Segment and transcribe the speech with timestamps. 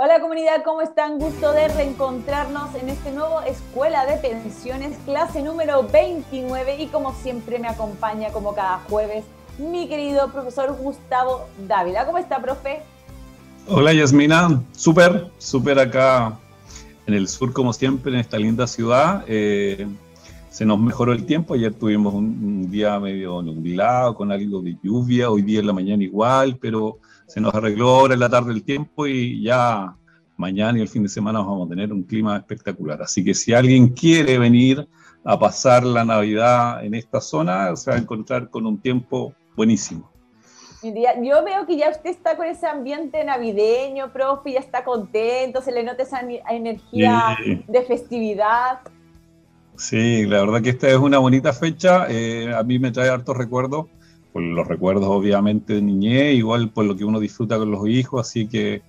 [0.00, 1.18] Hola comunidad, ¿cómo están?
[1.18, 7.58] Gusto de reencontrarnos en este nuevo Escuela de Pensiones, clase número 29 y como siempre
[7.58, 9.24] me acompaña como cada jueves
[9.58, 12.06] mi querido profesor Gustavo Dávila.
[12.06, 12.82] ¿Cómo está, profe?
[13.66, 16.38] Hola Yasmina, súper, súper acá
[17.08, 19.24] en el sur como siempre, en esta linda ciudad.
[19.26, 19.84] Eh,
[20.48, 25.28] se nos mejoró el tiempo, ayer tuvimos un día medio nublado con algo de lluvia,
[25.28, 28.64] hoy día en la mañana igual, pero se nos arregló ahora en la tarde el
[28.64, 29.94] tiempo y ya
[30.38, 33.02] mañana y el fin de semana vamos a tener un clima espectacular.
[33.02, 34.88] Así que si alguien quiere venir
[35.24, 40.10] a pasar la Navidad en esta zona, se va a encontrar con un tiempo buenísimo.
[40.82, 45.72] Yo veo que ya usted está con ese ambiente navideño, profe, ya está contento, se
[45.72, 48.78] le nota esa energía de festividad.
[49.76, 52.06] Sí, la verdad que esta es una bonita fecha.
[52.08, 53.86] Eh, a mí me trae hartos recuerdos
[54.32, 58.26] por los recuerdos obviamente de niñez, igual por lo que uno disfruta con los hijos,
[58.26, 58.82] así que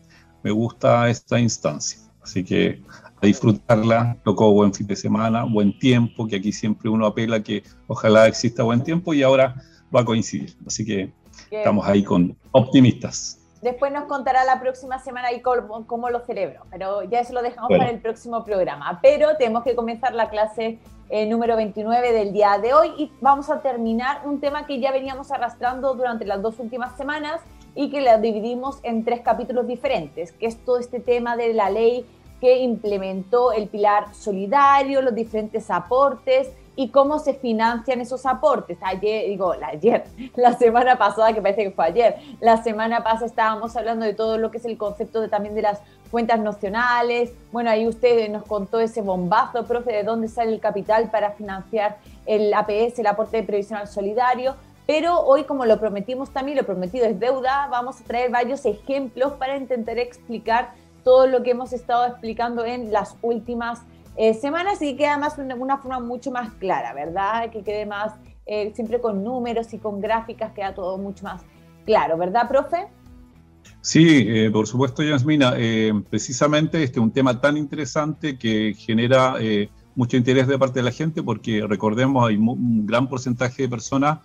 [0.44, 2.00] me gusta esta instancia.
[2.22, 2.82] Así que
[3.22, 7.64] a disfrutarla, tocó buen fin de semana, buen tiempo, que aquí siempre uno apela que
[7.88, 9.56] ojalá exista buen tiempo y ahora
[9.94, 10.56] va a coincidir.
[10.66, 11.12] Así que
[11.52, 13.40] estamos ahí con optimistas.
[13.62, 17.70] Después nos contará la próxima semana y cómo, lo celebro, pero ya eso lo dejamos
[17.70, 19.00] para el próximo programa.
[19.02, 20.80] Pero tenemos que comenzar la clase
[21.10, 24.92] eh, número 29 del día de hoy y vamos a terminar un tema que ya
[24.92, 27.42] veníamos arrastrando durante las dos últimas semanas
[27.76, 31.70] y que lo dividimos en tres capítulos diferentes, que es todo este tema de la
[31.70, 32.06] ley
[32.40, 36.50] que implementó el pilar solidario, los diferentes aportes,
[36.80, 38.78] y cómo se financian esos aportes.
[38.82, 40.06] Ayer, digo, ayer,
[40.38, 44.38] la semana pasada, que parece que fue ayer, la semana pasada estábamos hablando de todo
[44.38, 47.34] lo que es el concepto de, también de las cuentas nacionales.
[47.52, 51.98] Bueno, ahí usted nos contó ese bombazo, profe, de dónde sale el capital para financiar
[52.26, 54.56] el APS, el aporte previsional solidario.
[54.88, 59.34] Pero hoy, como lo prometimos también, lo prometido es deuda, vamos a traer varios ejemplos
[59.34, 60.72] para intentar explicar
[61.04, 63.82] todo lo que hemos estado explicando en las últimas
[64.16, 67.50] eh, semanas y queda más una, una, forma mucho más clara, ¿verdad?
[67.52, 68.14] Que quede más,
[68.46, 71.44] eh, siempre con números y con gráficas, queda todo mucho más
[71.86, 72.88] claro, ¿verdad, profe?
[73.82, 75.54] Sí, eh, por supuesto, Yasmina.
[76.10, 79.36] precisamente este es un tema tan interesante que genera
[79.96, 84.20] mucho interés de parte de la gente porque recordemos hay un gran porcentaje de personas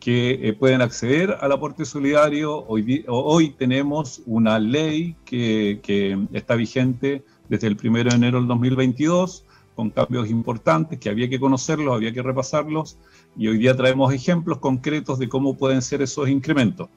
[0.00, 2.64] que pueden acceder al aporte solidario.
[2.66, 9.44] Hoy, tenemos una ley que, que está vigente desde el 1 de enero del 2022,
[9.74, 12.98] con cambios importantes que había que conocerlos, había que repasarlos,
[13.36, 16.88] y hoy día traemos ejemplos concretos de cómo pueden ser esos incrementos.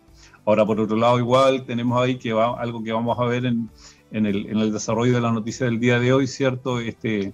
[0.46, 3.70] Ahora, por otro lado, igual tenemos ahí que va, algo que vamos a ver en,
[4.12, 6.80] en, el, en el, desarrollo de la noticia del día de hoy, ¿cierto?
[6.80, 7.34] Este,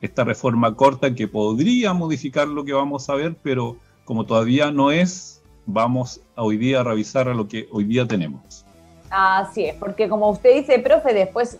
[0.00, 4.90] esta reforma corta que podría modificar lo que vamos a ver, pero como todavía no
[4.90, 8.64] es, vamos a hoy día a revisar a lo que hoy día tenemos.
[9.10, 11.58] Así es, porque como usted dice, profe, después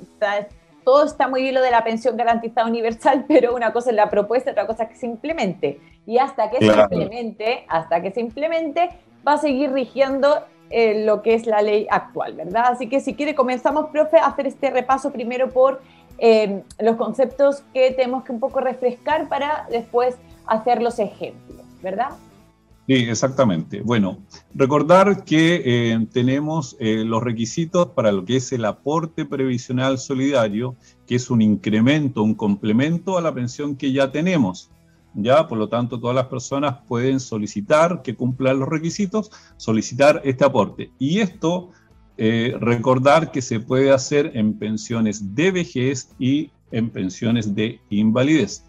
[0.88, 4.08] todo está muy bien lo de la pensión garantizada universal, pero una cosa es la
[4.08, 5.78] propuesta, otra cosa es que se implemente.
[6.06, 8.88] Y hasta que se implemente, hasta que se implemente,
[9.26, 12.68] va a seguir rigiendo eh, lo que es la ley actual, ¿verdad?
[12.70, 15.82] Así que si quiere comenzamos, profe, a hacer este repaso primero por
[16.16, 20.16] eh, los conceptos que tenemos que un poco refrescar para después
[20.46, 22.12] hacer los ejemplos, ¿verdad?
[22.88, 23.82] Sí, exactamente.
[23.82, 29.98] Bueno, recordar que eh, tenemos eh, los requisitos para lo que es el aporte previsional
[29.98, 30.74] solidario,
[31.06, 34.70] que es un incremento, un complemento a la pensión que ya tenemos.
[35.12, 40.46] Ya, por lo tanto, todas las personas pueden solicitar que cumplan los requisitos, solicitar este
[40.46, 40.90] aporte.
[40.98, 41.72] Y esto,
[42.16, 48.64] eh, recordar que se puede hacer en pensiones de vejez y en pensiones de invalidez.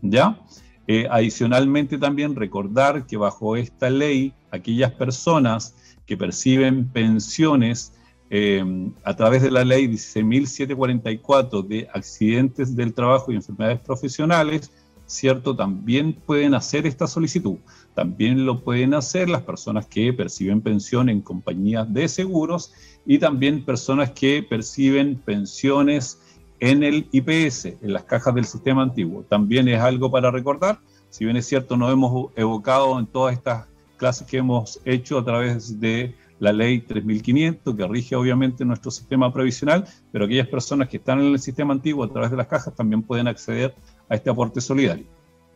[0.00, 0.38] ¿Ya?
[0.86, 5.74] Eh, adicionalmente también recordar que bajo esta ley, aquellas personas
[6.06, 7.94] que perciben pensiones
[8.30, 8.62] eh,
[9.04, 14.70] a través de la ley 16.744 de accidentes del trabajo y enfermedades profesionales,
[15.06, 15.54] ¿cierto?
[15.54, 17.56] También pueden hacer esta solicitud.
[17.94, 22.72] También lo pueden hacer las personas que perciben pensión en compañías de seguros
[23.06, 26.18] y también personas que perciben pensiones
[26.60, 29.24] en el IPS, en las cajas del sistema antiguo.
[29.28, 30.78] También es algo para recordar,
[31.10, 33.66] si bien es cierto, no hemos evocado en todas estas
[33.96, 39.32] clases que hemos hecho a través de la ley 3500, que rige obviamente nuestro sistema
[39.32, 42.74] previsional, pero aquellas personas que están en el sistema antiguo a través de las cajas
[42.74, 43.74] también pueden acceder
[44.08, 45.06] a este aporte solidario.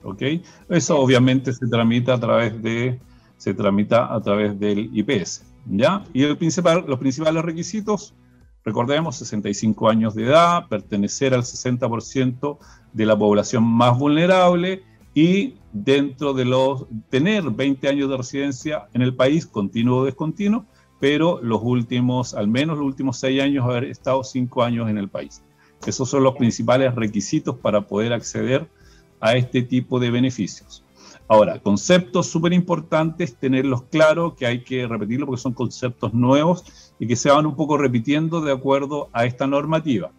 [0.05, 0.23] ¿Ok?
[0.69, 3.01] Eso obviamente se tramita a través de
[3.37, 6.05] se tramita a través del IPS, ¿ya?
[6.13, 8.15] Y el principal, los principales requisitos
[8.69, 12.59] Recordemos, 65 años de edad, pertenecer al 60%
[12.93, 14.83] de la población más vulnerable
[15.15, 20.67] y dentro de los tener 20 años de residencia en el país, continuo o descontinuo,
[21.01, 25.09] pero los últimos, al menos los últimos seis años, haber estado cinco años en el
[25.09, 25.43] país.
[25.87, 28.69] Esos son los principales requisitos para poder acceder
[29.19, 30.85] a este tipo de beneficios.
[31.31, 36.65] Ahora, conceptos súper importantes, tenerlos claros, que hay que repetirlo porque son conceptos nuevos
[36.99, 40.11] y que se van un poco repitiendo de acuerdo a esta normativa.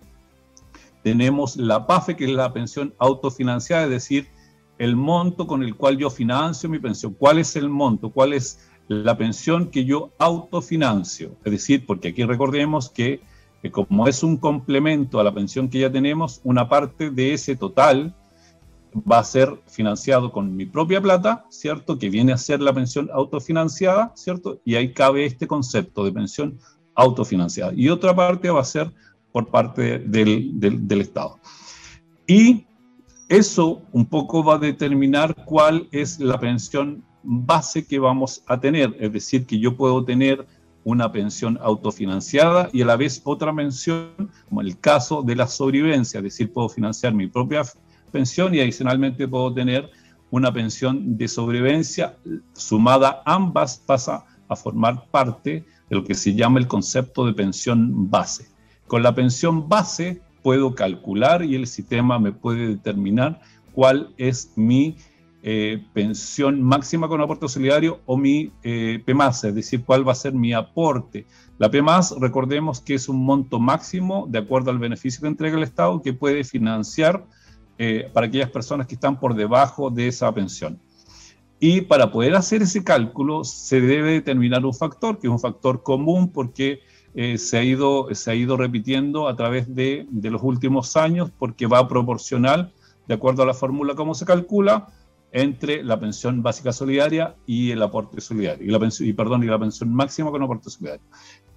[1.02, 4.28] Tenemos la PAFE, que es la pensión autofinanciada, es decir,
[4.78, 7.16] el monto con el cual yo financio mi pensión.
[7.18, 8.12] ¿Cuál es el monto?
[8.12, 11.32] ¿Cuál es la pensión que yo autofinancio?
[11.44, 13.22] Es decir, porque aquí recordemos que,
[13.64, 17.56] que como es un complemento a la pensión que ya tenemos, una parte de ese
[17.56, 18.16] total
[18.94, 21.98] va a ser financiado con mi propia plata, ¿cierto?
[21.98, 24.60] Que viene a ser la pensión autofinanciada, ¿cierto?
[24.66, 26.60] Y ahí cabe este concepto de pensión
[26.96, 27.74] autofinanciada.
[27.76, 28.92] Y otra parte va a ser
[29.32, 31.40] por parte del, del, Estado.
[32.26, 32.66] Y
[33.28, 38.96] eso un poco va a determinar cuál es la pensión base que vamos a tener.
[39.00, 40.46] Es decir, que yo puedo tener
[40.84, 46.20] una pensión autofinanciada y a la vez otra mención, como el caso de la sobrevivencia,
[46.20, 47.64] es decir, puedo financiar mi propia
[48.10, 49.90] pensión y adicionalmente puedo tener
[50.32, 52.18] una pensión de sobrevivencia
[52.54, 58.10] sumada, ambas pasa a formar parte de lo que se llama el concepto de pensión
[58.10, 58.48] base.
[58.88, 63.42] Con la pensión base puedo calcular y el sistema me puede determinar
[63.74, 64.98] cuál es mi
[65.42, 70.16] eh, pensión máxima con aporte solidario o mi eh, PMAS, es decir, cuál va a
[70.16, 71.26] ser mi aporte.
[71.58, 75.64] La PMAS, recordemos que es un monto máximo de acuerdo al beneficio que entrega el
[75.64, 77.26] Estado que puede financiar
[77.82, 80.78] eh, para aquellas personas que están por debajo de esa pensión.
[81.62, 85.82] Y para poder hacer ese cálculo se debe determinar un factor, que es un factor
[85.82, 86.82] común porque
[87.16, 91.32] eh, se, ha ido, se ha ido repitiendo a través de, de, los últimos años,
[91.40, 92.74] porque va proporcional,
[93.08, 94.88] de acuerdo a la fórmula como se calcula,
[95.32, 99.48] entre la pensión básica solidaria y el aporte solidario, y, la pensión, y, perdón, y
[99.48, 101.04] la pensión máxima con aporte solidario.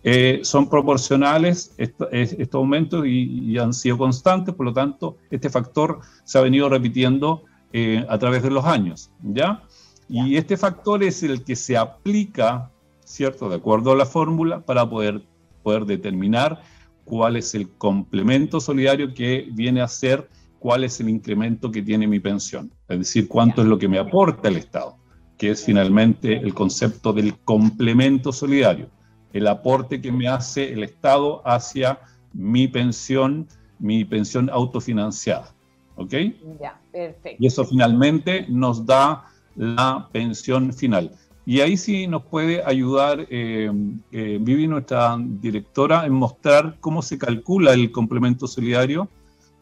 [0.05, 6.39] Eh, son proporcionales estos aumentos y, han sido constantes, por lo tanto, este factor se
[6.39, 9.63] ha venido repitiendo eh, a través de los años, ¿ya?
[10.09, 12.71] Y este factor es el que se aplica,
[13.05, 15.23] ¿cierto?, de acuerdo a la fórmula para poder,
[15.63, 16.61] poder determinar
[17.05, 20.29] cuál es el complemento solidario que viene a ser,
[20.63, 23.99] cuál es el incremento que tiene mi pensión, es decir, cuánto es lo que me
[23.99, 24.97] aporta el Estado,
[25.37, 28.89] que es finalmente el concepto del complemento solidario
[29.33, 31.99] el aporte que me hace el Estado hacia
[32.33, 33.49] mi pensión,
[33.79, 35.55] mi pensión autofinanciada.
[35.97, 36.15] ¿Ok?
[36.61, 37.37] Ya, perfecto.
[37.39, 39.27] Y eso finalmente nos da
[39.57, 41.13] la pensión final.
[41.45, 43.71] Y ahí sí nos puede ayudar eh,
[44.13, 49.09] eh, Vivi, nuestra directora, en mostrar cómo se calcula el complemento solidario,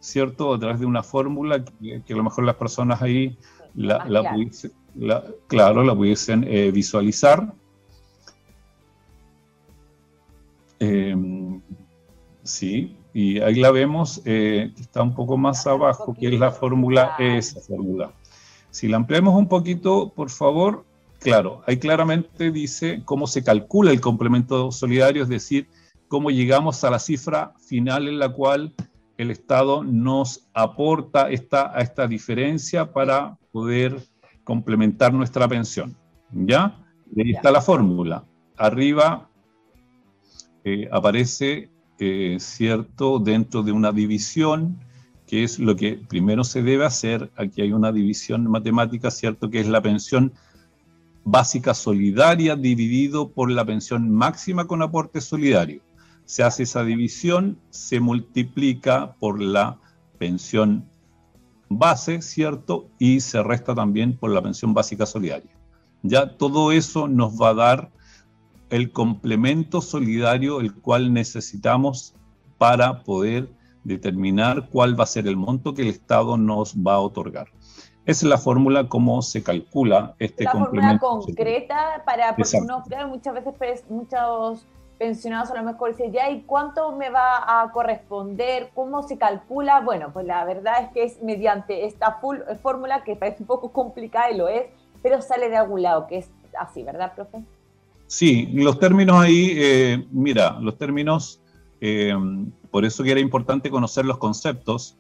[0.01, 0.55] ¿cierto?
[0.55, 3.37] A través de una fórmula que, a lo mejor las personas ahí
[3.75, 4.05] la,
[5.47, 7.53] claro, la pudiesen eh, visualizar.
[10.81, 11.61] Em,
[12.43, 17.17] sí, y ahí la vemos, eh, está un poco más abajo, que es la fórmula,
[17.19, 18.13] esa fórmula.
[18.71, 20.85] Si la ampliamos un poquito, por favor,
[21.19, 25.69] claro, ahí claramente dice cómo se calcula el complemento solidario, es decir,
[26.09, 28.73] cómo llegamos a la cifra final en la cual
[29.21, 34.01] el Estado nos aporta esta, a esta diferencia para poder
[34.45, 35.95] complementar nuestra pensión.
[36.33, 36.77] ¿Ya?
[37.17, 38.25] ahí está la fórmula.
[38.57, 39.29] Arriba
[40.65, 44.79] eh, aparece, eh, ¿cierto?, dentro de una división,
[45.27, 47.31] que es lo que primero se debe hacer.
[47.37, 50.33] Aquí hay una división matemática, ¿cierto?, que es la pensión
[51.25, 55.83] básica solidaria dividido por la pensión máxima con aporte solidario.
[56.31, 59.81] Se hace esa división, se multiplica por la
[60.17, 60.89] pensión
[61.69, 62.89] base, ¿cierto?
[63.01, 65.51] Y se resta también por la pensión básica solidaria.
[66.05, 67.91] Ya todo eso nos va a dar
[68.69, 72.15] el complemento solidario el cual necesitamos
[72.59, 73.51] para poder
[73.83, 77.49] determinar cuál va a ser el monto que el Estado nos va a otorgar.
[78.07, 81.09] Esa es la fórmula como se calcula este la complemento.
[81.09, 84.65] fórmula concreta para, porque uno, muchas veces muchos
[85.01, 88.69] pensionados a lo mejor dicen, ya, ¿y cuánto me va a corresponder?
[88.75, 89.81] ¿Cómo se calcula?
[89.81, 92.21] Bueno, pues la verdad es que es mediante esta
[92.63, 94.67] fórmula que parece un poco complicada y lo es,
[95.03, 96.29] pero sale de algún lado, que es
[96.59, 97.39] así, ¿verdad, profe?
[98.09, 101.41] Sí, los términos ahí, eh, mira, los términos,
[101.81, 102.15] eh,
[102.71, 104.99] por eso que era importante conocer los conceptos.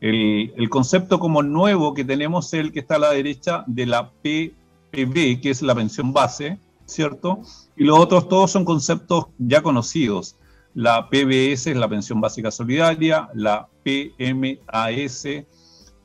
[0.00, 4.10] El, concepto como nuevo que tenemos es el que está a la derecha de la
[4.10, 7.40] PPB, que es la pensión base, ¿cierto?
[7.76, 10.36] Y los otros todos son conceptos ya conocidos.
[10.74, 15.26] La PBS es la pensión básica solidaria, la PMAS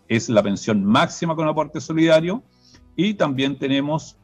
[0.08, 2.44] es la pensión máxima con aporte solidario
[2.96, 4.18] y también tenemos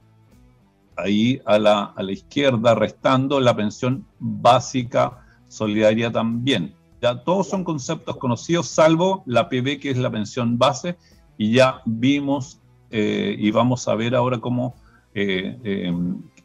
[0.95, 6.73] ahí a la, a la izquierda, restando la pensión básica solidaria también.
[7.01, 10.97] Ya todos son conceptos conocidos, salvo la PB, que es la pensión base,
[11.37, 12.59] y ya vimos
[12.89, 14.75] eh, y vamos a ver ahora cómo
[15.13, 15.93] eh, eh,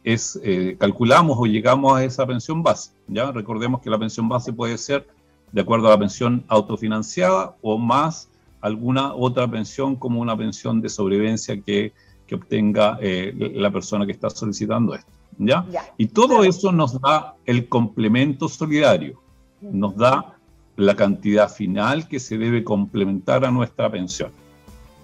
[0.03, 0.39] es,
[0.77, 2.91] calculamos o llegamos a esa pensión base.
[3.07, 5.07] Ya recordemos que la pensión base puede ser
[5.51, 8.29] de acuerdo a la pensión autofinanciada o más
[8.61, 11.93] alguna otra pensión como una pensión de sobrevivencia que,
[12.25, 15.11] que obtenga la persona que está solicitando esto.
[15.37, 15.65] ¿ya?
[15.97, 19.21] Y todo eso nos da el complemento solidario,
[19.61, 20.37] nos da
[20.75, 24.31] la cantidad final que se debe complementar a nuestra pensión.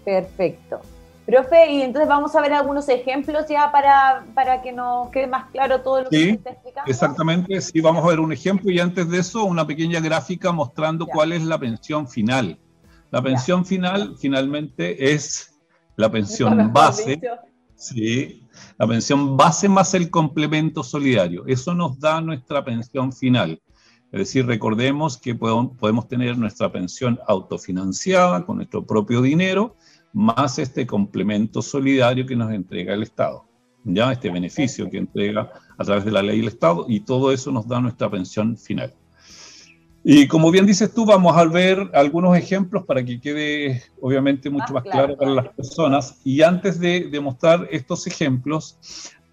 [0.04, 0.82] Perfecto.
[1.30, 5.46] Profe, y entonces vamos a ver algunos ejemplos ya para, para que nos quede más
[5.52, 6.90] claro todo lo que se está explicando.
[6.90, 11.06] Exactamente, sí, vamos a ver un ejemplo y antes de eso una pequeña gráfica mostrando
[11.06, 12.58] cuál es la pensión final.
[13.12, 15.60] La pensión final finalmente es
[15.98, 17.22] la pensión base.
[17.76, 18.44] Sí,
[18.78, 21.46] la pensión base más el complemento solidario.
[21.46, 23.62] Eso nos da nuestra pensión final.
[24.12, 29.76] Es decir, recordemos que podemos tener nuestra pensión autofinanciada con nuestro propio dinero,
[30.14, 33.46] más este complemento solidario que nos entrega el Estado,
[33.84, 37.52] ya este beneficio que entrega a través de la ley el Estado, y todo eso
[37.52, 38.94] nos da nuestra pensión final.
[40.04, 44.74] Y como bien dices tú, vamos a ver algunos ejemplos para que quede obviamente mucho
[44.74, 46.22] más, claro, para las personas.
[46.24, 48.78] Y antes de, de mostrar estos ejemplos,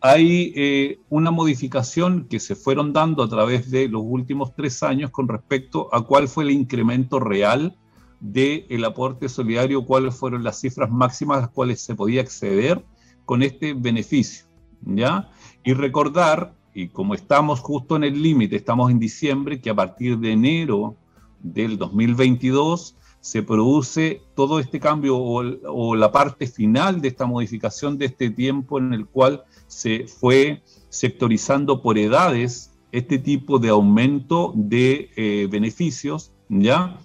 [0.00, 5.10] hay eh, una modificación que se fueron dando a través de los últimos tres años
[5.10, 7.76] con respecto a cuál fue el incremento real
[8.20, 12.84] del aporte solidario, cuáles fueron las cifras máximas a las cuales se podía acceder
[13.24, 14.46] con este beneficio.
[14.82, 15.30] ¿ya?
[15.64, 20.18] Y recordar, y como estamos justo en el límite, estamos en diciembre, que a partir
[20.18, 20.96] de enero
[21.42, 28.06] del 2022 se produce todo este cambio o, la parte final de esta modificación de
[28.06, 35.10] este tiempo en el cual se fue sectorizando por edades este tipo de aumento de
[35.16, 37.00] eh, beneficios, ¿ya?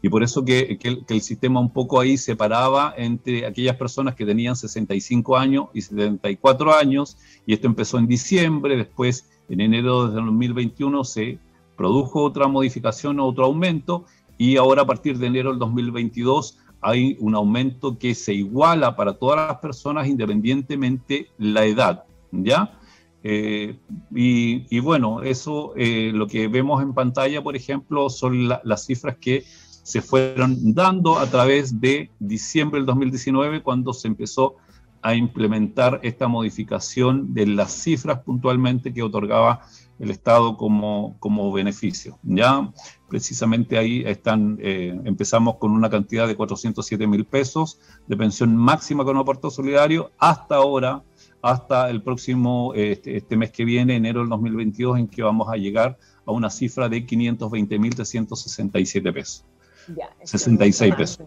[0.00, 0.78] Y por eso que,
[1.08, 6.74] el, sistema un poco ahí separaba entre aquellas personas que tenían 65 años y 74
[6.74, 11.38] años, y esto empezó en diciembre, después en enero de 2021 se
[11.76, 14.04] produjo otra modificación, otro aumento,
[14.36, 19.14] y ahora a partir de enero del 2022 hay un aumento que se iguala para
[19.14, 22.78] todas las personas independientemente la edad, ¿ya?
[23.24, 23.76] Eh,
[24.14, 29.44] y, bueno, eso eh, lo que vemos en pantalla, por ejemplo, son las cifras que
[29.88, 34.56] se fueron dando a través de diciembre del 2019, cuando se empezó
[35.00, 39.62] a implementar esta modificación de las cifras puntualmente que otorgaba
[39.98, 42.18] el Estado como, como beneficio.
[42.22, 42.70] Ya
[43.08, 49.06] precisamente ahí están, eh, empezamos con una cantidad de 407 mil pesos de pensión máxima
[49.06, 51.02] con aporte solidario hasta ahora,
[51.40, 55.56] hasta el próximo, este, este, mes que viene, enero del 2022, en que vamos a
[55.56, 59.46] llegar a una cifra de 520 mil 367 pesos.
[59.96, 61.26] Ya, 66 pesos.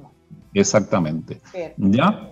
[0.54, 1.42] Exactamente.
[1.78, 2.32] ¿Ya?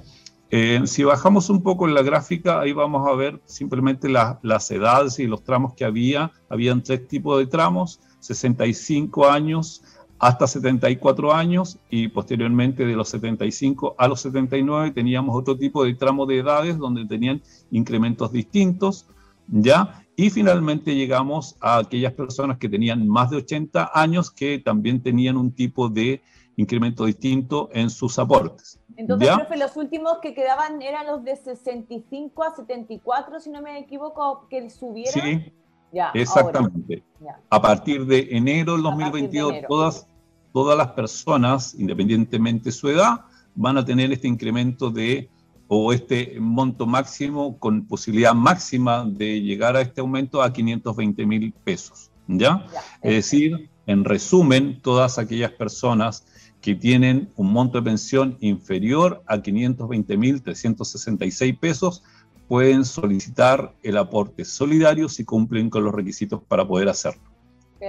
[0.51, 5.19] Eh, si bajamos un poco en la gráfica, ahí vamos a ver simplemente las edades
[5.19, 6.31] y los tramos que había.
[6.50, 9.83] Habían tres tipos de tramos, 65 años
[10.19, 15.95] hasta 74 años y posteriormente de los 75 a los 79 teníamos otro tipo de
[15.95, 19.07] tramo de edades donde tenían incrementos distintos,
[19.48, 20.03] ¿ya?
[20.19, 25.38] Y finalmente llegamos a aquellas personas que tenían más de 80 años que también tenían
[25.38, 26.21] un tipo de
[26.57, 28.81] incremento distinto en sus aportes.
[28.97, 33.79] Entonces, profe, los últimos que quedaban eran los de 65 a 74, si no me
[33.79, 35.13] equivoco, que subieron.
[35.13, 35.53] Sí,
[35.93, 37.01] ya, exactamente.
[37.49, 40.05] A partir de enero del 2022, todas,
[40.51, 43.21] todas las personas, independientemente de su edad,
[43.55, 45.29] van a tener este incremento de
[45.71, 51.53] o este monto máximo con posibilidad máxima de llegar a este aumento a 520 mil
[51.63, 52.09] pesos.
[52.27, 52.65] ¿ya?
[53.03, 56.25] Es decir, en resumen, todas aquellas personas
[56.59, 62.01] que tienen un monto de pensión inferior a 520.366 pesos
[62.47, 67.29] pueden solicitar el aporte solidario si cumplen con los requisitos para poder hacerlo.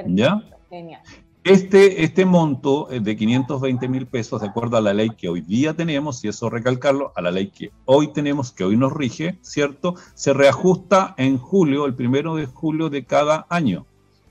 [0.06, 0.38] ¿Ya?
[0.68, 1.00] Genial.
[1.42, 5.72] Este, este monto de 520 mil pesos, de acuerdo a la ley que hoy día
[5.72, 9.94] tenemos, y eso recalcarlo, a la ley que hoy tenemos, que hoy nos rige, ¿cierto?
[10.14, 13.86] Se reajusta en julio, el primero de julio de cada año,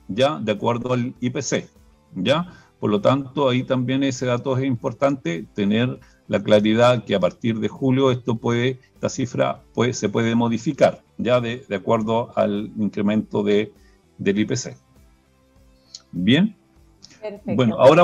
[0.08, 0.38] ¿ya?
[0.38, 1.68] De acuerdo al IPC,
[2.14, 2.54] ¿ya?
[2.80, 7.60] Por lo tanto, ahí también ese dato es importante, tener la claridad que a partir
[7.60, 9.64] de julio esto puede, esta cifra
[9.94, 13.74] se puede modificar, ya de, acuerdo al incremento de,
[14.20, 14.78] del IPC.
[16.12, 16.59] Bien.
[17.46, 18.04] Bueno, ahora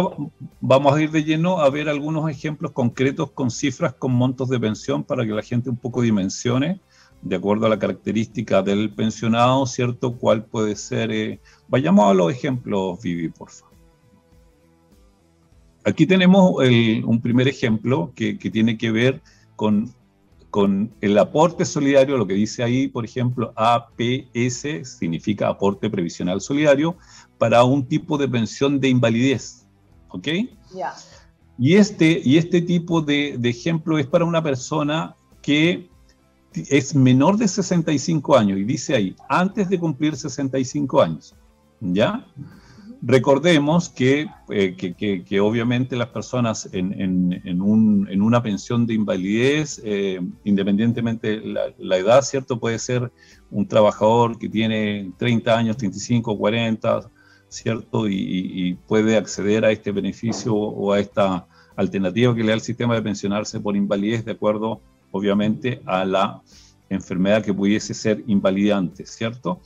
[0.60, 4.60] vamos a ir de lleno a ver algunos ejemplos concretos con cifras con montos de
[4.60, 6.82] pensión para que la gente un poco dimensione
[7.22, 10.16] de acuerdo a la característica del pensionado, ¿cierto?
[10.16, 11.12] ¿Cuál puede ser?
[11.12, 13.74] Eh, vayamos a los ejemplos, Vivi, por favor.
[15.84, 19.22] Aquí tenemos un primer ejemplo que, tiene que ver
[19.56, 19.94] con,
[20.56, 26.96] con, el aporte solidario, lo que dice ahí, por ejemplo, APS significa aporte previsional solidario,
[27.38, 29.66] para un tipo de pensión de invalidez.
[30.08, 30.30] ¿Ok?
[30.74, 30.94] Ya.
[31.60, 35.90] Y, este, y este tipo de, de ejemplo es para una persona que
[36.54, 41.36] es menor de 65 años, y dice ahí, antes de cumplir 65 años.
[41.82, 42.26] ¿Ya?
[43.08, 46.92] Recordemos que, eh, que, obviamente las personas en,
[47.46, 52.60] en, un, en, una pensión de invalidez, eh, independientemente la, la, edad, ¿cierto?
[52.60, 53.12] Puede ser
[53.52, 57.12] un trabajador que tiene 30 años, 35, 40,
[57.48, 58.08] ¿cierto?
[58.08, 61.46] Y, y puede acceder a este beneficio o a esta
[61.76, 64.82] alternativa que le da el sistema de pensionarse por invalidez de acuerdo,
[65.12, 66.42] obviamente, a la
[66.90, 69.62] enfermedad que pudiese ser invalidante, ¿cierto?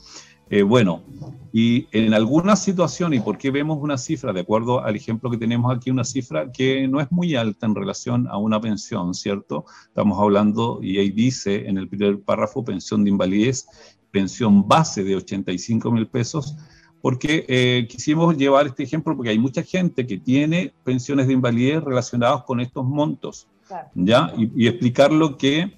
[0.50, 1.04] Eh, bueno,
[1.52, 5.36] y en algunas situaciones, ¿y por qué vemos una cifra, de acuerdo al ejemplo que
[5.36, 9.64] tenemos aquí, una cifra que no es muy alta en relación a una pensión, ¿cierto?
[9.86, 13.66] Estamos hablando, y ahí dice en el primer párrafo, pensión de invalidez,
[14.10, 16.56] pensión base de 85 mil pesos,
[17.00, 21.82] porque eh, quisimos llevar este ejemplo porque hay mucha gente que tiene pensiones de invalidez
[21.82, 23.46] relacionadas con estos montos,
[23.94, 24.32] ¿ya?
[24.36, 25.76] Y, y explicar lo que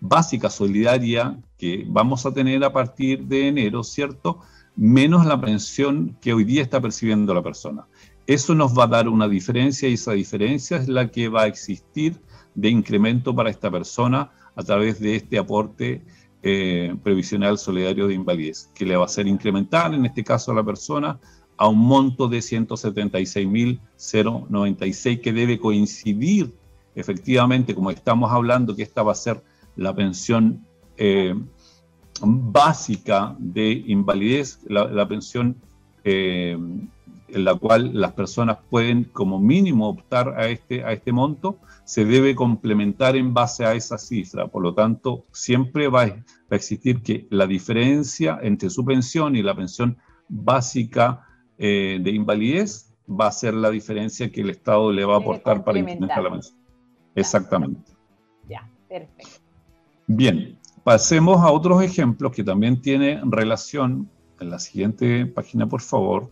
[0.00, 4.40] básica solidaria que vamos a tener a partir de enero, ¿cierto?
[4.76, 7.84] Menos la pensión que hoy día está percibiendo la persona.
[8.26, 11.48] Eso nos va a dar una diferencia y esa diferencia es la que va a
[11.48, 12.18] existir
[12.54, 16.02] de incremento para esta persona a través de este aporte
[16.42, 20.54] eh, previsional solidario de invalidez, que le va a ser incrementar, en este caso a
[20.54, 21.20] la persona,
[21.56, 26.54] a un monto de 176.096 que debe coincidir
[26.94, 29.42] efectivamente, como estamos hablando, que esta va a ser
[29.76, 31.34] la pensión eh,
[32.22, 35.56] básica de invalidez, la, pensión
[36.04, 36.58] eh,
[37.32, 42.04] en la cual las personas pueden como mínimo optar a este, a este monto, se
[42.04, 44.48] debe complementar en base a esa cifra.
[44.48, 49.54] Por lo tanto, siempre va a, existir que la diferencia entre su pensión y la
[49.54, 49.96] pensión
[50.28, 51.26] básica
[51.58, 55.64] eh, de invalidez va a ser la diferencia que el Estado le va a aportar
[55.64, 56.58] para incrementar la pensión.
[57.14, 57.92] Exactamente.
[58.48, 59.40] Ya, perfecto.
[60.06, 64.08] Bien, pasemos a otros ejemplos que también tienen relación.
[64.40, 66.30] En la siguiente página, por favor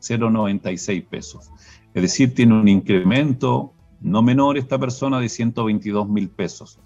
[0.00, 1.50] 176.096 pesos.
[1.94, 6.78] Es decir, tiene un incremento no menor esta persona de 122 mil pesos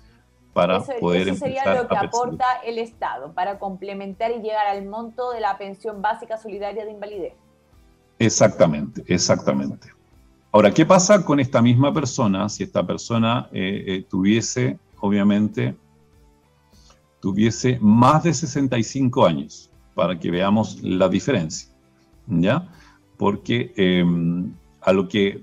[0.55, 5.33] para poder eso sería lo que aporta el Estado para complementar y llegar al monto
[5.33, 7.35] de la pensión básica solidaria de invalidez.
[8.21, 9.89] Exactamente, exactamente.
[10.53, 15.77] Ahora, ¿qué pasa con esta misma persona si esta persona eh, eh, tuviese, obviamente,
[17.21, 19.71] tuviese más de 65 años?
[19.97, 21.69] Para que veamos la diferencia,
[22.27, 22.69] ¿ya?
[23.17, 25.43] Porque em, a lo que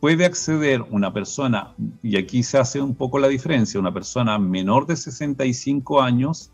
[0.00, 4.86] puede acceder una persona, y aquí se hace un poco la diferencia, una persona menor
[4.86, 6.50] de 65 años,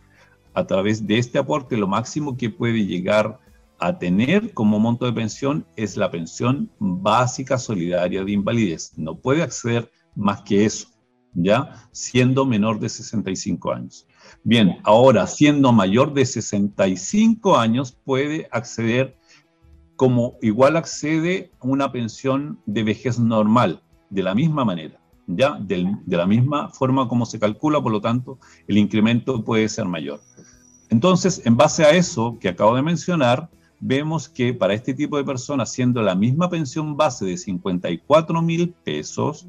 [0.55, 3.39] a través de este aporte, lo máximo que puede llegar
[3.79, 8.93] a tener como monto de pensión es la pensión básica solidaria de invalidez.
[8.97, 10.89] No puede acceder más que eso,
[11.33, 11.89] ¿ya?
[11.93, 14.07] Siendo menor de 65 años.
[14.43, 19.17] Bien, ahora, siendo mayor de 65 años, puede acceder
[19.99, 25.59] como igual accede a una pensión de vejez normal, de la misma manera, ¿ya?
[25.61, 30.21] de la misma forma como se calcula, por lo tanto, el incremento puede ser mayor.
[30.89, 35.25] Entonces, en base a eso que acabo de mencionar, vemos que para este tipo de
[35.25, 39.49] personas, siendo la misma pensión base de 54 mil pesos,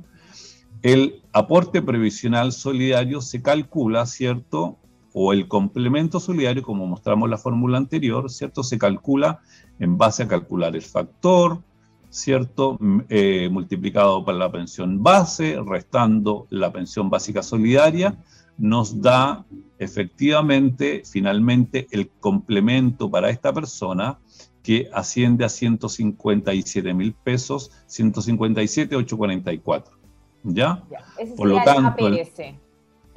[0.82, 4.80] el aporte previsional solidario se calcula, ¿cierto?
[5.14, 8.64] O el complemento solidario, como mostramos en la fórmula anterior, ¿cierto?
[8.64, 9.40] Se calcula
[9.80, 11.62] en base a calcular el factor,
[12.10, 12.78] ¿cierto?
[13.10, 18.18] Eh, multiplicado por la pensión base, restando la pensión básica solidaria,
[18.58, 19.46] nos da
[19.78, 24.20] efectivamente, finalmente, el complemento para esta persona
[24.62, 29.98] que asciende a 157 mil pesos, 157,844.
[30.44, 30.84] ¿Ya?
[30.90, 32.56] ya ese por lo tanto, el, APS, el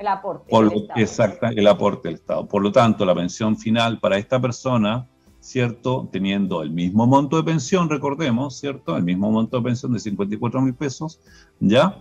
[0.08, 0.50] aporte.
[0.50, 2.46] Por exacto, el aporte del Estado.
[2.46, 5.08] Por lo tanto, la pensión final para esta persona
[5.42, 6.08] ¿cierto?
[6.12, 8.96] Teniendo el mismo monto de pensión, recordemos, ¿cierto?
[8.96, 11.20] El mismo monto de pensión de 54 mil pesos,
[11.58, 11.98] ¿ya?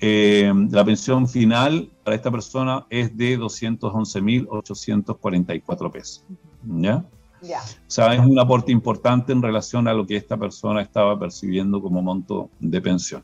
[0.00, 6.24] Eh, la pensión final para esta persona es de 211 mil 844 pesos,
[6.64, 7.04] ¿ya?
[7.42, 7.60] Ya.
[7.60, 11.82] O sea, es un aporte importante en relación a lo que esta persona estaba percibiendo
[11.82, 13.22] como monto de pensión.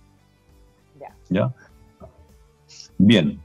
[1.00, 1.16] Ya.
[1.30, 1.54] ¿Ya?
[2.98, 3.40] Bien.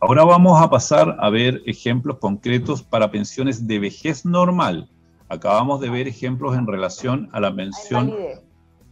[0.00, 4.90] Ahora vamos a pasar a ver ejemplos concretos para pensiones de vejez normal.
[5.28, 8.12] Acabamos de ver ejemplos en relación a la pensión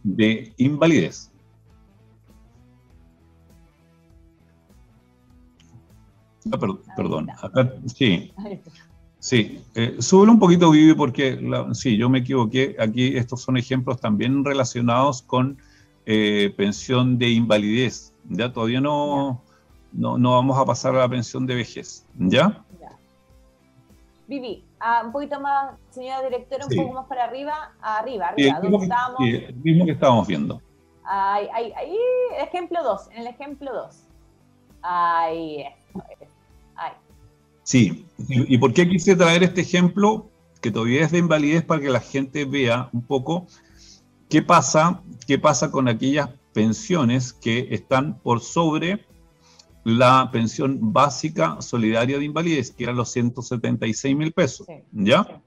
[0.03, 1.31] de invalidez.
[6.51, 6.59] Ah,
[6.95, 7.27] perdón,
[7.87, 8.31] sí.
[9.19, 11.39] Sí, eh, sube un poquito, Vivi, porque
[11.73, 12.75] sí, yo me equivoqué.
[12.79, 15.57] Aquí estos son ejemplos también relacionados con
[16.05, 18.13] eh, pensión de invalidez.
[18.29, 19.41] Ya todavía no,
[19.95, 22.05] no, no, vamos a pasar a la pensión de vejez.
[22.15, 22.63] ¿Ya?
[22.79, 22.97] ya.
[24.27, 29.17] Vivi, Ah, un poquito más, señora directora, un poco más para arriba, arriba, arriba, estábamos.
[29.17, 30.61] Sí, el mismo que estábamos viendo.
[31.03, 31.97] Ahí, ahí, ahí,
[32.39, 34.03] ejemplo 2, en el ejemplo 2.
[34.83, 35.63] Ahí,
[36.75, 36.91] ahí.
[37.63, 40.29] Sí, ¿Y, por qué quise traer este ejemplo?
[40.61, 43.47] Que todavía es de invalidez para que la gente vea un poco
[44.29, 49.03] qué pasa, qué pasa con aquellas pensiones que están por sobre
[49.85, 54.67] la pensión básica solidaria de invalidez, que eran los 176 mil pesos.
[54.91, 55.41] ¿Ya?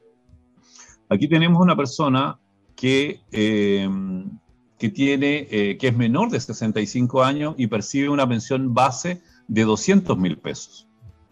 [1.08, 2.38] Aquí tenemos una persona
[2.76, 3.90] que, eh,
[4.78, 9.64] que, tiene, eh, que es menor de 65 años y percibe una pensión base de
[9.64, 10.86] 200 mil pesos.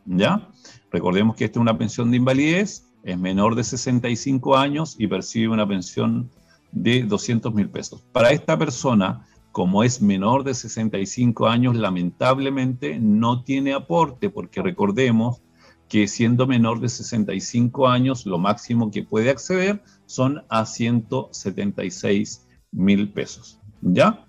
[0.05, 0.49] ¿Ya?
[0.90, 5.53] Recordemos que esta es una pensión de invalidez, es menor de 65 años y percibe
[5.53, 6.29] una pensión
[6.73, 8.03] de 200 mil pesos.
[8.11, 15.40] Para esta persona, como es menor de 65 años, lamentablemente no tiene aporte, porque recordemos
[15.88, 23.09] que siendo menor de 65 años, lo máximo que puede acceder son a 176 mil
[23.09, 23.59] pesos.
[23.81, 24.27] ¿Ya?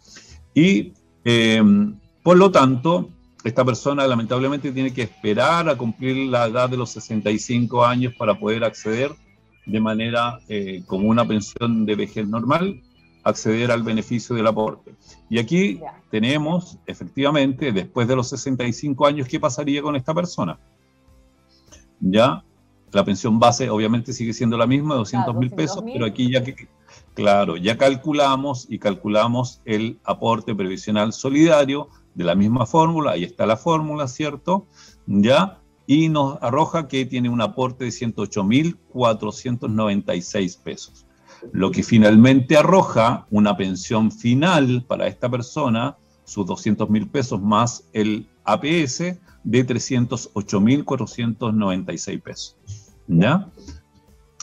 [0.53, 0.93] Y
[1.25, 3.09] em, por lo tanto,
[3.43, 8.39] esta persona lamentablemente tiene que esperar a cumplir la edad de los 65 años para
[8.39, 9.11] poder acceder
[9.65, 12.81] de manera eh, como una pensión de vejez normal
[13.27, 14.95] acceder al beneficio del aporte.
[15.29, 20.57] Y aquí tenemos, efectivamente, después de los 65 años, ¿qué pasaría con esta persona?
[21.99, 22.43] ¿ya?
[22.91, 26.69] La pensión base obviamente sigue siendo la misma, 200 mil pesos, pero aquí ya que,
[27.13, 33.45] claro, ya calculamos y calculamos el aporte previsional solidario de la misma fórmula, ahí está
[33.45, 34.65] la fórmula, ¿cierto?
[35.05, 35.59] ¿Ya?
[35.85, 41.06] Y nos arroja que tiene un aporte de 108.496 pesos.
[41.51, 47.85] Lo que finalmente arroja una pensión final para esta persona, sus 200 mil pesos más
[47.93, 52.55] el APS, de 308.496 pesos.
[53.07, 53.47] ¿Ya?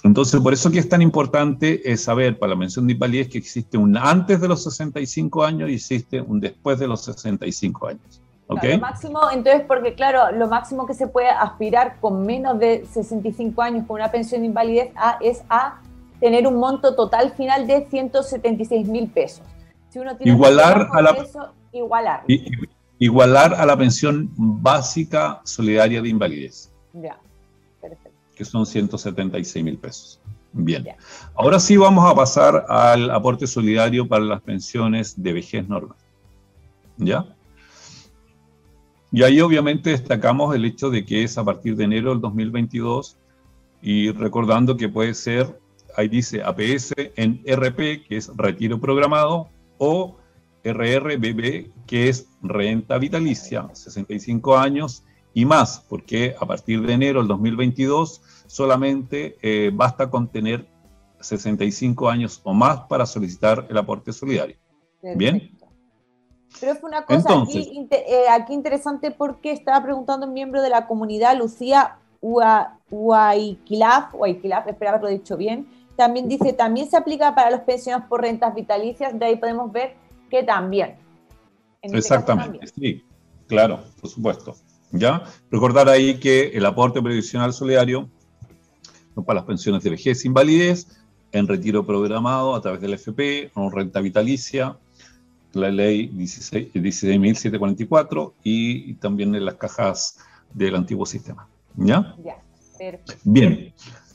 [0.03, 3.39] Entonces, por eso que es tan importante es saber para la mención de invalidez que
[3.39, 8.21] existe un antes de los 65 años y existe un después de los 65 años.
[8.47, 8.63] ¿Ok?
[8.65, 13.63] lo máximo, entonces, porque claro, lo máximo que se puede aspirar con menos de 65
[13.63, 15.81] años con una pensión de invalidez es a
[16.25, 19.45] tener un monto total final de 176 mil pesos.
[19.91, 21.17] Si uno tiene igualar a la
[21.71, 22.25] igualar.
[22.99, 26.73] igualar a la pensión básica solidaria de invalidez.
[26.95, 27.19] Ya
[28.35, 30.21] que son 176 mil pesos.
[30.53, 30.87] Bien.
[31.35, 35.99] Ahora sí vamos a pasar al aporte solidario para las pensiones de vejez normal.
[36.97, 37.27] ¿Ya?
[39.13, 43.17] Y ahí obviamente destacamos el hecho de que es a partir de enero del 2022
[43.83, 45.61] y recordando que puede ser,
[45.97, 50.17] ahí dice APS en RP, que es retiro programado, o
[50.65, 55.05] RRBB, que es renta vitalicia, 65 años
[55.35, 60.67] y más, porque a partir de enero del 2022 solamente eh, basta con tener
[61.21, 64.57] 65 años o más para solicitar el aporte solidario.
[65.17, 65.51] ¿Bien?
[66.61, 71.37] Pero fue una cosa eh, aquí, interesante porque estaba preguntando un miembro de la comunidad,
[71.37, 71.99] Lucía
[72.91, 78.55] Huayquilaf, espero haberlo dicho bien, también dice, también se aplica para los pensionados por rentas
[78.55, 79.95] vitalicias, de ahí podemos ver
[80.31, 80.97] que también.
[81.83, 83.05] Este Exactamente, sí,
[83.47, 84.57] claro, por supuesto.
[84.91, 85.25] ¿Ya?
[85.51, 88.09] Recordar ahí que el aporte previsional solidario
[89.27, 90.87] para las pensiones de vejez e invalidez,
[91.33, 94.79] en retiro programado a través del FP, renta vitalicia,
[95.53, 100.19] la ley 16.744 y, también en las cajas
[100.53, 101.49] del antiguo sistema.
[101.77, 102.15] ¿Ya?
[102.25, 102.41] Ya,
[102.79, 103.15] perfecto.
[103.25, 103.75] Bien.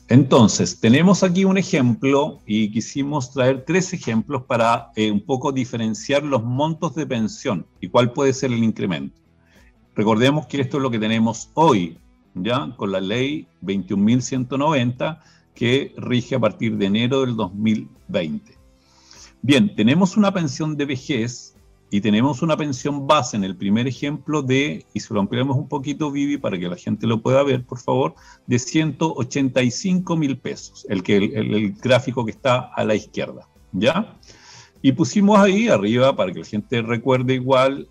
[0.10, 6.24] Entonces, tenemos aquí un ejemplo y quisimos traer tres ejemplos para eh, un poco diferenciar
[6.24, 9.22] los montos de pensión y cuál puede ser el incremento.
[9.96, 12.00] Recordemos que esto es lo que tenemos hoy,
[12.34, 15.20] ya con la ley 21.190
[15.54, 18.58] que rige a partir de enero del 2020.
[19.44, 21.49] Bien, tenemos una pensión de vejez
[21.92, 25.68] y tenemos una pensión base en el primer ejemplo de, y si lo ampliamos un
[25.68, 28.14] poquito, Vivi, para que la gente lo pueda ver, por favor,
[28.46, 34.16] de 185 mil pesos, el, que, el, gráfico que está a la izquierda, ¿ya?
[34.82, 37.88] Y pusimos ahí arriba, para que la gente recuerde igual,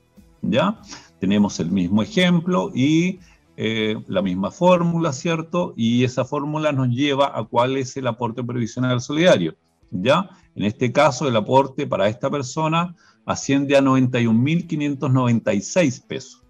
[0.42, 0.80] ¿Ya?
[1.18, 3.20] Tenemos el mismo ejemplo y
[3.58, 5.74] eh, la misma fórmula, ¿cierto?
[5.76, 9.54] Y esa fórmula nos lleva a cuál es el aporte previsional solidario.
[9.90, 10.30] ¿Ya?
[10.54, 16.42] En este caso, el aporte para esta persona asciende a 91.596 pesos.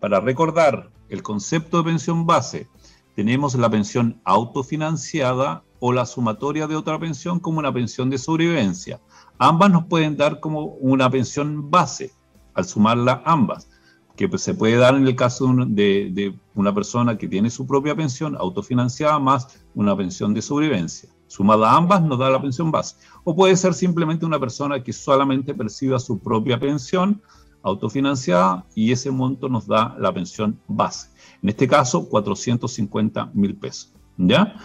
[0.00, 2.66] para recordar el concepto de pensión base,
[3.14, 9.00] tenemos la pensión autofinanciada o la sumatoria de otra pensión como una pensión de sobrevivencia.
[9.38, 12.12] Ambas nos pueden dar como una pensión base
[12.54, 13.68] al sumarla ambas,
[14.16, 17.94] que pues, se puede dar en el caso de, una persona que tiene su propia
[17.94, 21.08] pensión autofinanciada más una pensión de sobrevivencia.
[21.26, 22.96] Sumada a ambas nos da la pensión base.
[23.24, 27.22] O puede ser simplemente una persona que solamente perciba su propia pensión
[27.62, 31.08] autofinanciada y ese monto nos da la pensión base.
[31.42, 33.94] En este caso, 450 mil pesos.
[34.18, 34.56] ¿Ya?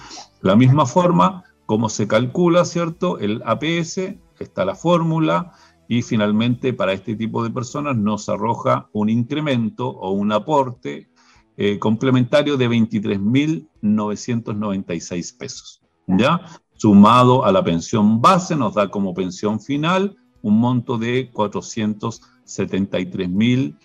[0.42, 3.18] La misma forma, como se calcula, ¿cierto?
[3.18, 4.00] El APS,
[4.40, 5.54] está la fórmula,
[5.88, 11.10] y finalmente para este tipo de personas nos arroja un incremento o un aporte
[11.56, 15.82] eh, complementario de 23.996 pesos.
[16.06, 16.42] ¿Ya?
[16.76, 23.76] Sumado a la pensión base, nos da como pensión final un monto de 473.996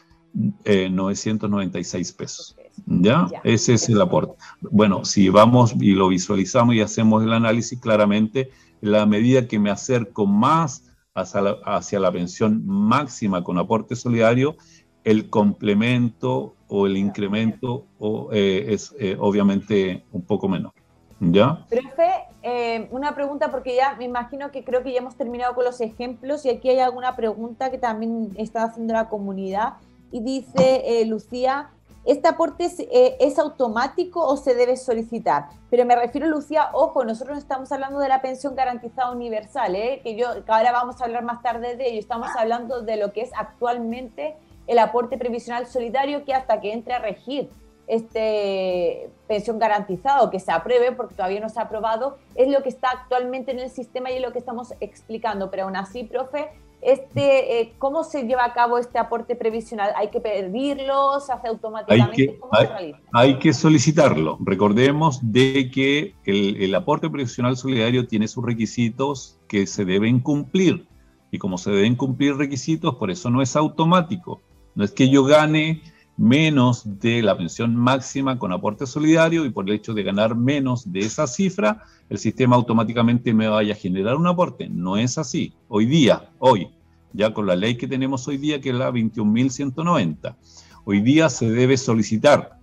[0.64, 2.56] eh, pesos.
[2.86, 3.28] ¿Ya?
[3.42, 4.34] Ese es el aporte.
[4.60, 9.70] Bueno, si vamos y lo visualizamos y hacemos el análisis claramente, la medida que me
[9.70, 14.56] acerco más hacia la, pensión máxima con aporte solidario,
[15.04, 20.72] el complemento o el incremento o, eh, es eh, obviamente un poco menor.
[21.20, 21.64] ¿Ya?
[21.68, 22.10] Profe,
[22.42, 25.80] eh, una pregunta porque ya me imagino que creo que ya hemos terminado con los
[25.80, 29.74] ejemplos y aquí hay alguna pregunta que también está haciendo la comunidad
[30.10, 31.70] y dice Lucía,
[32.04, 35.50] ¿Este aporte eh, es, automático o se debe solicitar?
[35.70, 40.00] Pero me refiero, Lucía, ojo, nosotros estamos hablando de la pensión garantizada universal, ¿eh?
[40.02, 42.00] que, yo, ahora vamos a hablar más tarde de ello.
[42.00, 44.36] Estamos hablando de lo que es actualmente
[44.66, 47.50] el aporte previsional solidario que hasta que entre a regir
[47.86, 52.62] este pensión garantizada o que se apruebe, porque todavía no se ha aprobado, es lo
[52.62, 55.50] que está actualmente en el sistema y es lo que estamos explicando.
[55.50, 56.50] Pero aún así, profe,
[56.82, 59.92] este, eh, ¿cómo se lleva a cabo este aporte previsional?
[59.96, 61.20] ¿Hay que pedirlo?
[61.20, 62.22] ¿Se hace automáticamente?
[62.22, 62.98] Hay que, ¿Cómo se realiza?
[63.12, 64.36] Hay que solicitarlo.
[64.40, 70.88] Recordemos de que el, aporte previsional solidario tiene sus requisitos que se deben cumplir.
[71.30, 74.42] Y como se deben cumplir requisitos, por eso no es automático.
[74.74, 75.82] No es que yo gane
[76.22, 80.92] menos de la pensión máxima con aporte solidario y por el hecho de ganar menos
[80.92, 84.68] de esa cifra, el sistema automáticamente me vaya a generar un aporte.
[84.68, 85.52] No es así.
[85.66, 86.68] Hoy día, hoy,
[87.12, 90.36] ya con la ley que tenemos hoy día, que es la 21.190,
[90.84, 92.56] hoy día se debe solicitar,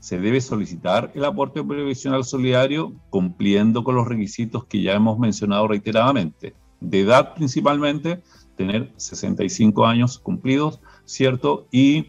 [0.00, 5.68] se debe solicitar el aporte previsional solidario cumpliendo con los requisitos que ya hemos mencionado
[5.68, 6.54] reiteradamente.
[6.80, 8.20] De edad principalmente,
[8.56, 11.68] tener 65 años cumplidos, ¿cierto?
[11.70, 12.06] Y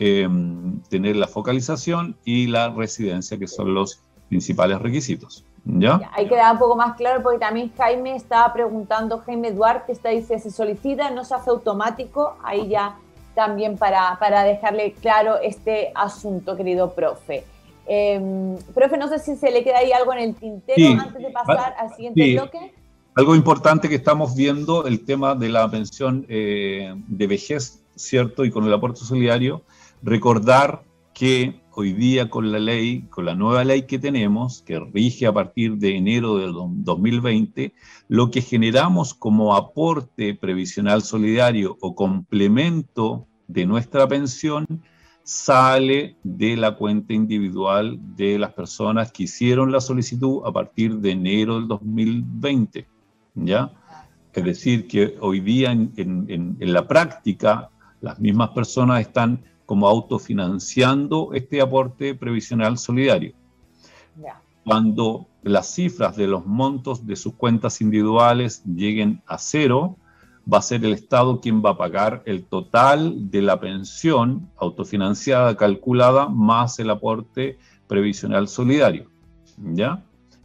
[0.00, 5.44] Em, tener la focalización y la residencia, que son los principales requisitos.
[5.64, 6.00] ¿Ya?
[6.12, 10.38] Ahí queda un poco más claro porque también Jaime estaba preguntando, Jaime Duarte está dice,
[10.38, 12.96] se solicita, no se hace automático, ahí ya
[13.34, 17.44] también para, para dejarle claro este asunto, querido profe.
[17.88, 21.30] Em, profe, no sé si se le queda ahí algo en el tintero antes de
[21.30, 22.72] pasar al siguiente bloque.
[23.16, 28.44] Algo importante que estamos viendo, el tema de la pensión eh, de vejez, ¿cierto?
[28.44, 29.64] Y con el aporte solidario,
[30.02, 35.26] Recordar que hoy día con la ley, con la nueva ley que tenemos, que rige
[35.26, 37.74] a partir de enero del 2020,
[38.08, 44.66] lo que generamos como aporte previsional solidario o complemento de nuestra pensión
[45.24, 51.10] sale de la cuenta individual de las personas que hicieron la solicitud a partir de
[51.10, 52.86] enero del 2020.
[53.34, 53.72] ¿Ya?
[54.32, 57.70] Es decir, que hoy día en, en la práctica
[58.00, 63.34] las mismas personas están como autofinanciando este aporte previsional solidario.
[64.64, 69.98] Cuando las cifras de los montos de sus cuentas individuales lleguen a cero,
[70.50, 75.54] va a ser el Estado quien va a pagar el total de la pensión autofinanciada
[75.54, 79.10] calculada más el aporte previsional solidario.
[79.58, 80.02] ¿Ya?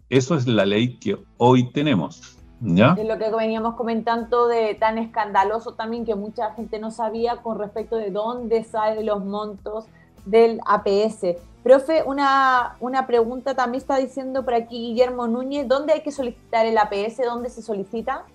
[0.10, 2.33] Eso es la ley que hoy tenemos.
[2.66, 2.95] ¿Ya?
[2.97, 7.59] Es lo que veníamos comentando de tan escandaloso también que mucha gente no sabía con
[7.59, 9.86] respecto de dónde salen los montos
[10.26, 11.36] del APS.
[11.61, 16.66] Profe, una, una pregunta también está diciendo por aquí Guillermo Núñez, ¿dónde hay que solicitar
[16.66, 17.18] el APS?
[17.26, 18.26] ¿Dónde se solicita?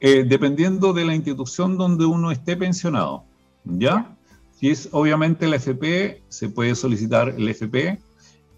[0.00, 3.24] Eh, dependiendo de la institución donde uno esté pensionado,
[3.64, 4.14] ¿ya?
[4.52, 7.98] Si es obviamente la FP, se puede solicitar el FP,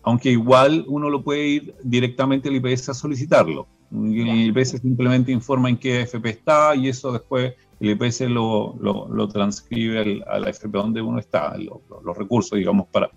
[0.03, 3.68] aunque igual uno lo puede ir directamente al IPS a solicitarlo.
[3.91, 9.28] El IPS simplemente informa en qué FP está y eso después el IPS lo, lo,
[9.28, 13.11] transcribe a la FP donde uno está, los recursos, digamos, para,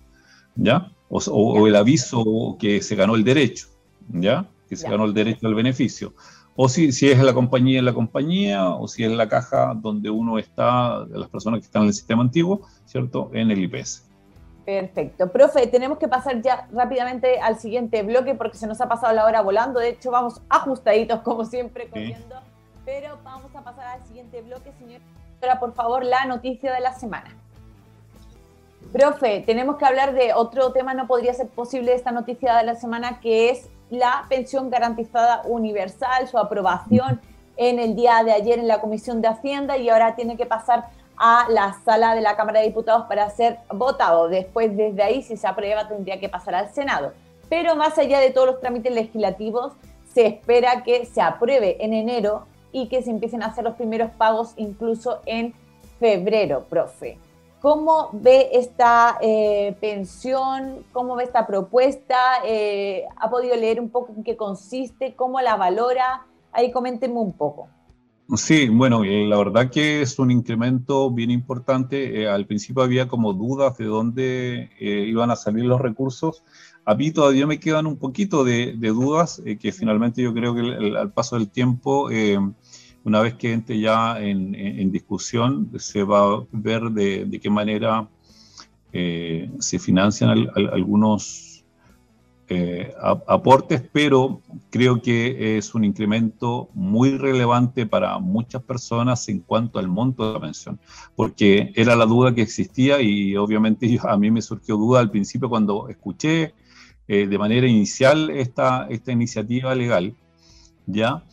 [0.55, 0.91] ¿ya?
[1.09, 3.67] O, el aviso que se ganó el derecho,
[4.09, 4.47] ¿ya?
[4.69, 6.13] Que se ganó el derecho al beneficio
[6.55, 10.09] o si, si es la compañía en la compañía, o si es la caja donde
[10.09, 13.31] uno está, las personas que están en el sistema antiguo, ¿cierto?
[13.33, 14.10] En el IPS.
[14.65, 15.31] Perfecto.
[15.31, 19.25] Profe, tenemos que pasar ya rápidamente al siguiente bloque porque se nos ha pasado la
[19.25, 19.79] hora volando.
[19.79, 22.35] De hecho, vamos ajustaditos como siempre, corriendo.
[22.85, 25.01] Pero vamos a pasar al siguiente bloque, señor.
[25.41, 27.35] Ahora, por favor, la noticia de la semana.
[28.91, 32.75] Profe, tenemos que hablar de otro tema, no podría ser posible esta noticia de la
[32.75, 37.21] semana, que es la pensión garantizada universal, su aprobación
[37.57, 40.89] en el día de ayer en la Comisión de Hacienda y ahora tiene que pasar
[41.23, 44.27] a la sala de la Cámara de Diputados para ser votado.
[44.27, 47.13] Después, desde ahí, si se aprueba, tendría que pasar al Senado.
[47.47, 49.73] Pero más allá de todos los trámites legislativos,
[50.11, 54.09] se espera que se apruebe en enero y que se empiecen a hacer los primeros
[54.11, 55.53] pagos incluso en
[55.99, 57.19] febrero, profe.
[57.61, 60.83] ¿Cómo ve esta eh, pensión?
[60.91, 62.17] ¿Cómo ve esta propuesta?
[62.43, 65.13] Eh, ¿Ha podido leer un poco en qué consiste?
[65.15, 66.25] ¿Cómo la valora?
[66.51, 67.67] Ahí coméntenme un poco.
[68.35, 72.27] Sí, bueno, eh, la verdad que es un incremento bien importante.
[72.27, 76.43] al principio había como dudas de dónde iban a salir los recursos.
[76.85, 80.61] A mí todavía me quedan un poquito de, dudas que finalmente yo creo que
[80.97, 82.09] al paso del tiempo
[83.03, 88.07] una vez que entre ya en, discusión, se va a ver de, qué manera
[88.93, 91.50] eh, se financian algunos
[92.53, 92.93] eh,
[93.27, 99.87] aportes, pero creo que es un incremento muy relevante para muchas personas en cuanto al
[99.87, 100.77] monto de la pensión,
[101.15, 105.47] porque era la duda que existía y obviamente a mí me surgió duda al principio
[105.47, 106.53] cuando escuché
[107.07, 110.13] eh, de manera inicial esta, esta iniciativa legal,
[110.87, 111.23] ya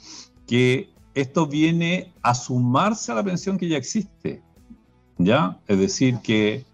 [0.47, 4.41] que esto viene a sumarse a la pensión que ya existe.
[5.19, 5.59] ¿Ya?
[5.67, 6.65] Es decir, que,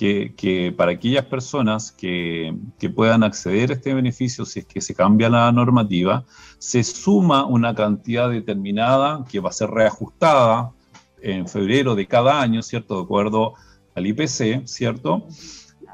[0.00, 2.56] que, para aquellas personas que,
[2.94, 6.24] puedan acceder a este beneficio, si es que se cambia la normativa,
[6.58, 10.72] se suma una cantidad determinada que va a ser reajustada
[11.20, 12.96] en febrero de cada año, ¿cierto?
[12.96, 13.54] De acuerdo
[13.94, 15.26] al IPC, ¿cierto?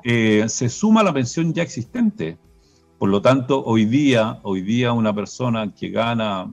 [0.05, 2.39] Eh, se suma la pensión ya existente.
[2.99, 6.49] Por lo tanto, hoy día, hoy día una persona que gana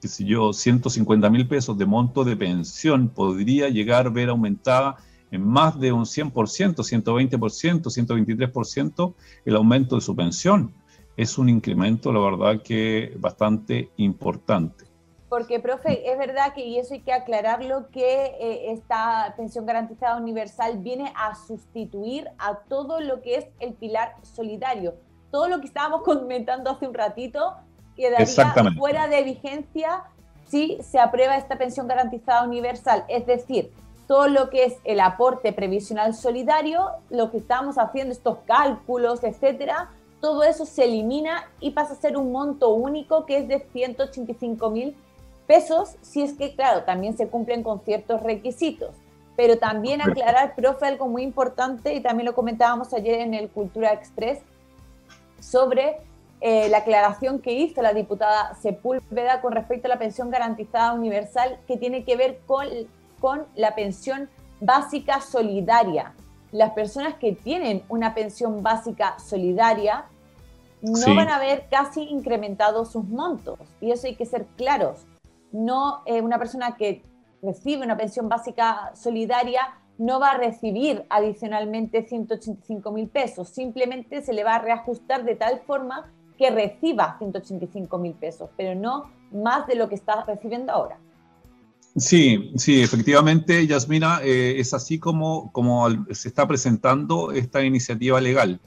[0.00, 4.96] qué sé yo, 150 mil pesos de monto de pensión podría llegar a ver aumentada
[5.30, 9.14] en más de un 100%, 120%, 123%
[9.44, 10.74] el aumento de su pensión.
[11.16, 14.84] Es un incremento, la verdad, que bastante importante.
[15.28, 20.16] Porque, profe, es verdad que, y eso hay que aclararlo, que eh, esta pensión garantizada
[20.16, 24.94] universal viene a sustituir a todo lo que es el pilar solidario.
[25.30, 27.54] Todo lo que estábamos comentando hace un ratito,
[27.94, 30.02] quedaría fuera de vigencia
[30.46, 33.04] si se aprueba esta pensión garantizada universal.
[33.08, 33.70] Es decir,
[34.10, 39.92] todo lo que es el aporte previsional solidario, lo que estamos haciendo, estos cálculos, etcétera,
[40.20, 44.68] todo eso se elimina y pasa a ser un monto único que es de 185
[44.70, 44.96] mil
[45.46, 48.96] pesos, si es que, claro, también se cumplen con ciertos requisitos.
[49.36, 53.92] Pero también aclarar, profe, algo muy importante, y también lo comentábamos ayer en el Cultura
[53.92, 54.40] Express,
[55.38, 55.98] sobre
[56.40, 61.60] eh, la aclaración que hizo la diputada Sepúlveda con respecto a la pensión garantizada universal
[61.68, 62.66] que tiene que ver con,
[63.20, 64.28] con la pensión
[64.60, 66.14] básica solidaria.
[66.52, 70.06] Las personas que tienen una pensión básica solidaria
[70.82, 73.58] no van a ver casi incrementados sus montos.
[73.80, 75.06] Y eso hay que ser claros.
[75.52, 77.02] No eh, una persona que
[77.42, 83.50] recibe una pensión básica solidaria no va a recibir adicionalmente 185 mil pesos.
[83.50, 88.74] Simplemente se le va a reajustar de tal forma que reciba 185 mil pesos, pero
[88.74, 90.98] no más de lo que está recibiendo ahora.
[92.00, 98.60] Sí, sí, efectivamente, Yasmina, eh, es así como, como se está presentando esta iniciativa legal.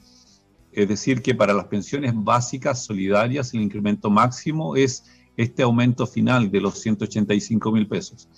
[0.72, 5.04] es decir, que para las pensiones básicas solidarias el incremento máximo es
[5.36, 8.28] este aumento final de los 185 mil pesos,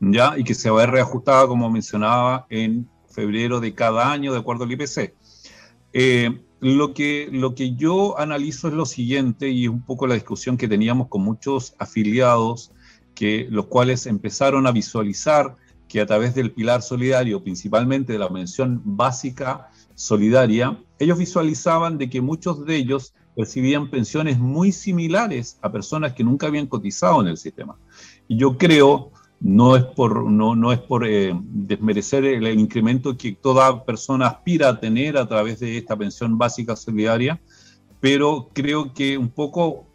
[0.00, 0.38] ¿ya?
[0.38, 4.38] Y que se va a ver reajustada, como mencionaba, en febrero de cada año, de
[4.38, 5.14] acuerdo al IPC.
[5.92, 10.56] Eh, lo, que, lo que yo analizo es lo siguiente, y un poco la discusión
[10.56, 12.72] que teníamos con muchos afiliados,
[13.16, 15.56] que, los cuales empezaron a visualizar
[15.88, 22.08] que a través del pilar solidario, principalmente de la mención básica solidaria, ellos visualizaban de
[22.08, 27.28] que muchos de ellos percibían pensiones muy similares a personas que nunca habían cotizado en
[27.28, 27.76] el sistema.
[28.28, 33.32] Y yo creo, no es por, no, no es por eh, desmerecer el, incremento que
[33.32, 37.40] toda persona aspira a tener a través de esta pensión básica solidaria,
[38.00, 39.85] pero creo que un poco,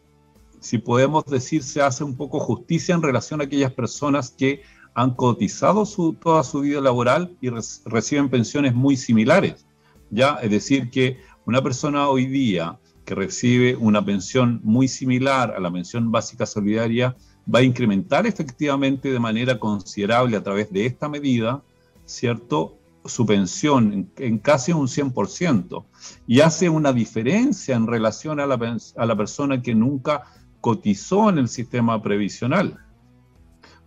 [0.61, 4.61] si podemos decir, se hace un poco justicia en relación a aquellas personas que
[4.93, 7.49] han cotizado su, toda su vida laboral y
[7.85, 9.65] reciben pensiones muy similares.
[10.11, 10.35] ¿ya?
[10.35, 15.71] Es decir, que una persona hoy día que recibe una pensión muy similar a la
[15.71, 17.15] pensión básica solidaria
[17.53, 21.63] va a incrementar efectivamente de manera considerable a través de esta medida,
[22.05, 22.77] ¿cierto?
[23.03, 25.85] Su pensión en, casi un 100%
[26.27, 30.23] y hace una diferencia en relación a la, a la persona que nunca
[30.61, 32.77] cotizó en el sistema previsional.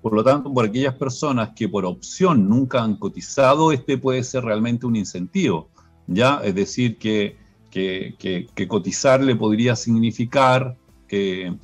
[0.03, 4.45] Por lo tanto, por aquellas personas que por opción nunca han cotizado, este puede ser
[4.45, 5.71] realmente un incentivo,
[6.07, 6.41] ¿ya?
[6.45, 7.39] Es decir, que
[7.75, 10.77] que, cotizar le podría significar
[11.09, 11.57] que,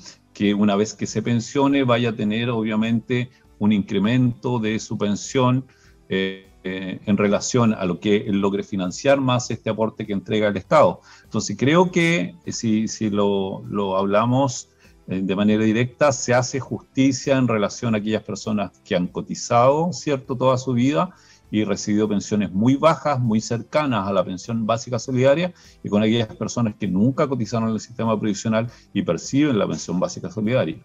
[0.57, 5.67] una vez que se pensione vaya a tener obviamente un incremento de su pensión
[6.09, 10.57] eh, eh, en relación a lo que logre financiar más este aporte que entrega el
[10.57, 11.01] Estado.
[11.25, 14.71] Entonces creo que eh, si, si lo, lo hablamos
[15.11, 20.37] de manera directa, se hace justicia en relación a aquellas personas que han cotizado, ¿cierto?,
[20.37, 21.11] toda su vida
[21.51, 25.53] y recibido pensiones muy bajas, muy cercanas a la pensión básica solidaria,
[25.83, 29.99] y con aquellas personas que nunca cotizaron en el sistema previsional y perciben la pensión
[29.99, 30.79] básica solidaria.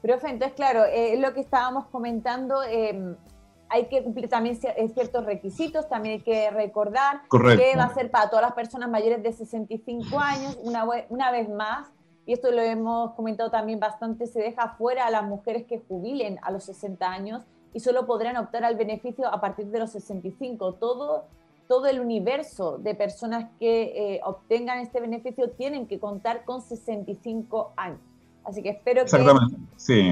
[0.00, 3.14] Profe, entonces, claro, eh, lo que estábamos comentando, em,
[3.68, 8.10] hay que cumplir también eh, ciertos requisitos, también hay que recordar que va a ser
[8.10, 11.92] para todas las personas mayores de 65 años, una, una vez más,
[12.24, 16.38] y esto lo hemos comentado también bastante, se deja fuera a las mujeres que jubilen
[16.42, 17.42] a los 60 años
[17.74, 20.74] y solo podrán optar al beneficio a partir de los 65.
[20.74, 21.24] Todo,
[21.68, 27.72] todo el universo de personas que eh, obtengan este beneficio tienen que contar con 65
[27.76, 28.00] años.
[28.44, 29.08] Así que espero que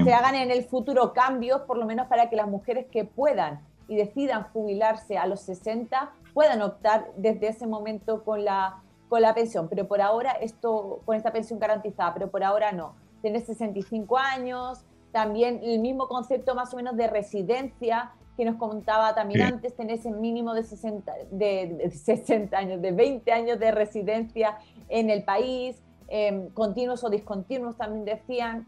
[0.03, 3.61] se hagan en el futuro cambios, por lo menos para que las mujeres que puedan
[3.87, 8.81] y decidan jubilarse a los 60 puedan optar desde ese momento con la,
[9.11, 9.67] con la pensión.
[9.67, 12.95] Pero por ahora, esto, con esta pensión garantizada, pero por ahora no.
[13.21, 19.13] Tener 65 años, también el mismo concepto más o menos de residencia que nos contaba
[19.13, 24.57] también antes, tener ese mínimo de 60, de, 60 años, de 20 años de residencia
[24.87, 28.65] en el país, em, continuos o discontinuos también decían,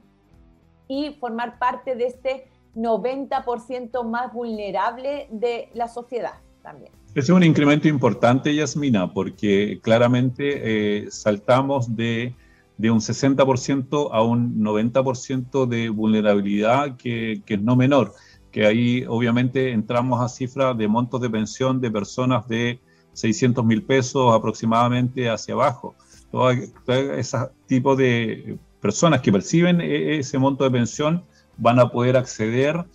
[0.90, 6.92] y formar parte de este 90% más vulnerable de la sociedad también.
[7.16, 12.34] Es un incremento importante, Yasmina, porque claramente eh, saltamos de
[12.80, 18.14] un 60% a un 90% de vulnerabilidad que, es no menor,
[18.52, 22.80] que ahí obviamente entramos a cifras de montos de pensión de personas de
[23.14, 25.94] 600 mil pesos aproximadamente hacia abajo.
[26.32, 27.38] Todo, ese
[27.68, 31.24] tipo de personas que perciben e, ese monto de pensión
[31.58, 32.86] van a poder acceder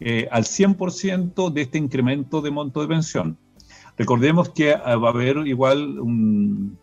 [0.00, 3.36] eh, al 100% de este incremento de monto de pensión.
[3.96, 6.78] Recordemos que va a haber igual un,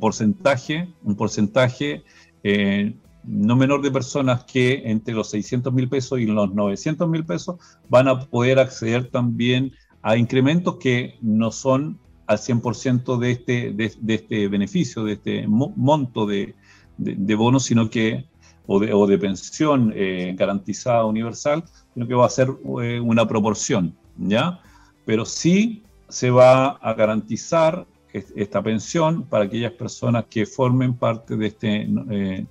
[0.00, 2.02] porcentaje, un porcentaje
[2.42, 2.94] eh,
[3.24, 7.56] no menor de personas que entre los 600 mil pesos y los 900 mil pesos
[7.88, 9.72] van a poder acceder también
[10.02, 16.26] a incrementos que no son al 100% de este, de, este beneficio, de este monto
[16.26, 16.54] de,
[16.96, 18.26] de, bonos, sino que,
[18.66, 22.48] o de, o de pensión eh, garantizada universal, sino que va a ser
[22.82, 24.60] eh, una proporción, ¿ya?
[25.04, 25.83] Pero sí
[26.14, 32.46] se va a garantizar esta pensión para aquellas personas que formen parte de este, eh,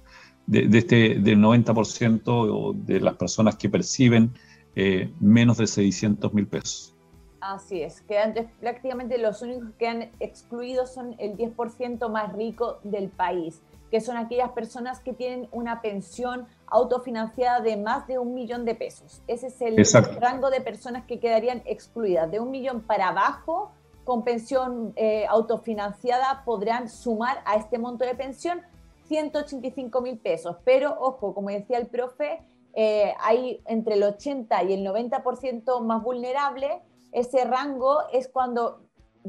[0.47, 4.33] de, este del 90% de las personas que perciben
[4.75, 6.93] eh, menos de 600 mil pesos.
[7.39, 13.07] Así es, quedan prácticamente los únicos que han excluido son el 10% más rico del
[13.07, 18.65] país, que son aquellas personas que tienen una pensión autofinanciada de más de un millón
[18.65, 19.21] de pesos.
[19.27, 19.77] Ese es el
[20.19, 22.29] rango de personas que quedarían excluidas.
[22.31, 23.71] De un millón para abajo
[24.03, 28.61] con pensión eh, autofinanciada podrán sumar a este monto de pensión
[29.07, 30.57] 185 mil pesos.
[30.65, 32.41] Pero ojo, como decía el profe,
[32.73, 36.81] eh, hay entre el 80 y el 90% más vulnerable.
[37.11, 38.79] Ese rango es cuando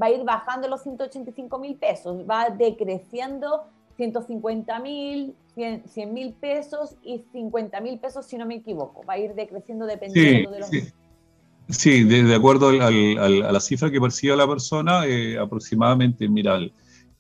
[0.01, 3.65] va a ir bajando los 185 mil pesos, va decreciendo
[3.97, 9.03] 150 mil, 100 mil pesos y 50 mil pesos, si no me equivoco.
[9.09, 10.69] Va a ir decreciendo dependiendo de los...
[10.69, 10.83] Sí.
[11.69, 16.59] Sí, de, acuerdo a la cifra que percibe la persona, eh, aproximadamente, mira,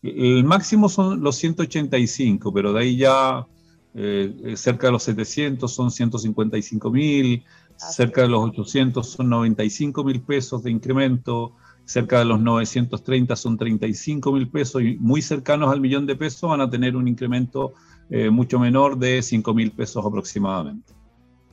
[0.03, 3.47] el, máximo son los 185, pero de ahí ya
[3.95, 7.43] eh, cerca de los 700 son 155 mil,
[7.77, 11.53] cerca de los 800 son 95 mil pesos de incremento,
[11.85, 16.49] cerca de los 930 son 35 mil pesos y muy cercanos al millón de pesos
[16.49, 17.75] van a tener un incremento
[18.11, 20.93] eh, mucho menor de 5 mil pesos aproximadamente.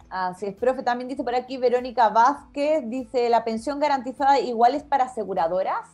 [0.10, 0.84] Así es, profe.
[0.84, 5.88] También dice por aquí Verónica Vázquez, dice, ¿la pensión garantizada igual es para aseguradoras?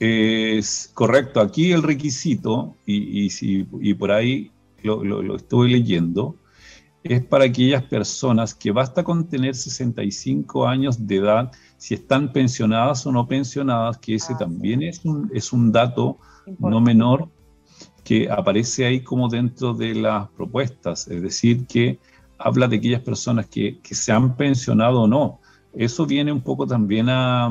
[0.00, 1.40] Es correcto.
[1.40, 4.50] Aquí el requisito, y, y, por ahí
[4.82, 6.34] lo, lo, estuve leyendo,
[7.02, 13.06] es para aquellas personas que basta con tener 65 años de edad, si están pensionadas
[13.06, 16.18] o no pensionadas, que ese ah, también es, un, es un dato
[16.58, 17.28] no menor
[18.04, 21.08] que aparece ahí como dentro de las propuestas.
[21.08, 21.98] Es decir, que
[22.38, 25.40] habla de aquellas personas que, se han pensionado o no.
[25.72, 27.50] Eso viene un poco también a,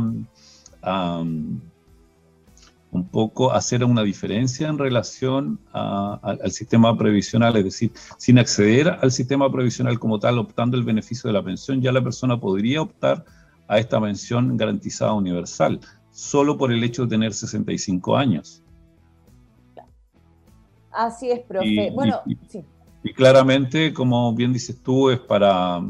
[2.92, 9.12] un poco hacer una diferencia en relación al sistema previsional, es decir, sin acceder al
[9.12, 13.24] sistema previsional como tal, optando el beneficio de la pensión, ya la persona podría optar
[13.68, 15.80] a esta pensión garantizada universal,
[16.12, 18.62] solo por el hecho de tener 65 años.
[20.92, 21.90] Así es, profe.
[21.94, 22.66] bueno, sí.
[23.04, 25.82] Y claramente, como bien dices tú, es para,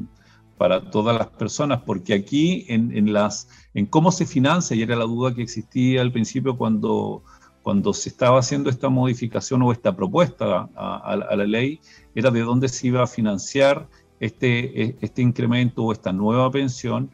[0.62, 4.96] para todas las personas, porque aquí en, en, las, en cómo se financia, y era
[4.96, 7.24] la duda que existía al principio cuando,
[7.64, 11.80] cuando se estaba haciendo esta modificación o esta propuesta a, la ley,
[12.14, 13.88] era de dónde se iba a financiar
[14.20, 17.10] este, este incremento o esta nueva pensión,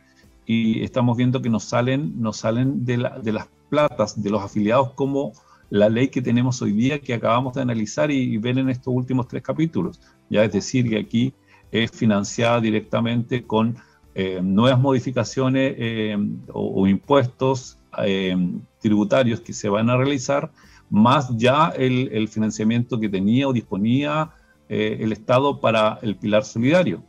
[0.45, 4.43] y estamos viendo que nos salen, nos salen de, la, de las platas de los
[4.43, 5.31] afiliados como
[5.69, 9.25] la ley que tenemos hoy día que acabamos de analizar y, ver en estos últimos
[9.29, 10.01] tres capítulos.
[10.29, 11.33] Ya es decir, que aquí
[11.71, 13.77] es financiada directamente con
[14.19, 16.17] eh, nuevas modificaciones eh,
[16.51, 18.35] o, impuestos eh,
[18.79, 20.51] tributarios que se van a realizar,
[20.89, 24.31] más ya el, financiamiento que tenía o disponía
[24.69, 27.03] el Estado para el pilar solidario.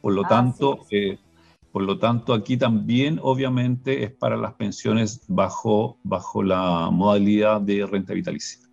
[0.00, 0.80] Por lo tanto,
[1.72, 7.86] por lo tanto, aquí también obviamente es para las pensiones bajo, bajo la modalidad de
[7.86, 8.69] renta vitalicia.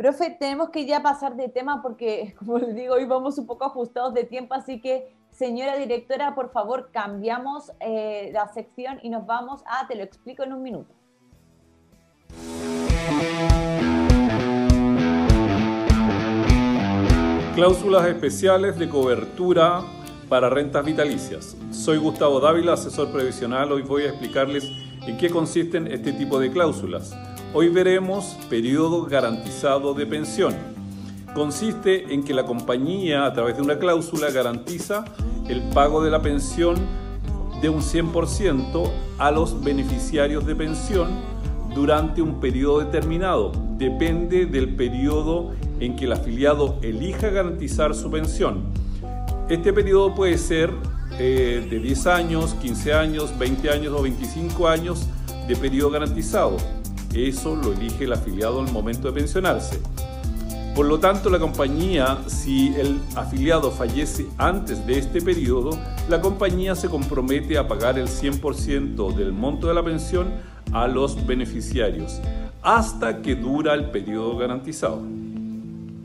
[0.00, 3.66] Profe, tenemos que ya pasar de tema porque, como les digo, hoy vamos un poco
[3.66, 9.26] ajustados de tiempo, así que, señora directora, por favor, cambiamos eh, la sección y nos
[9.26, 10.94] vamos a, te lo explico en un minuto.
[17.54, 19.82] Cláusulas especiales de cobertura
[20.30, 21.58] para rentas vitalicias.
[21.72, 23.70] Soy Gustavo Dávila, asesor previsional.
[23.70, 24.64] Hoy voy a explicarles
[25.06, 27.14] en qué consisten este tipo de cláusulas.
[27.52, 30.54] Hoy veremos periodo garantizado de pensión.
[31.34, 35.04] Consiste en que la compañía, a través de una cláusula, garantiza
[35.48, 36.76] el pago de la pensión
[37.60, 38.88] de un 100%
[39.18, 41.08] a los beneficiarios de pensión
[41.74, 43.50] durante un periodo determinado.
[43.76, 48.62] Depende del periodo en que el afiliado elija garantizar su pensión.
[49.48, 50.70] Este periodo puede ser
[51.18, 55.08] eh, de 10 años, 15 años, 20 años o 25 años
[55.48, 56.56] de periodo garantizado.
[57.14, 59.80] Eso lo elige el afiliado al momento de pensionarse.
[60.74, 65.76] Por lo tanto, la compañía, si el afiliado fallece antes de este periodo,
[66.08, 70.28] la compañía se compromete a pagar el 100% del monto de la pensión
[70.72, 72.20] a los beneficiarios
[72.62, 75.02] hasta que dura el periodo garantizado.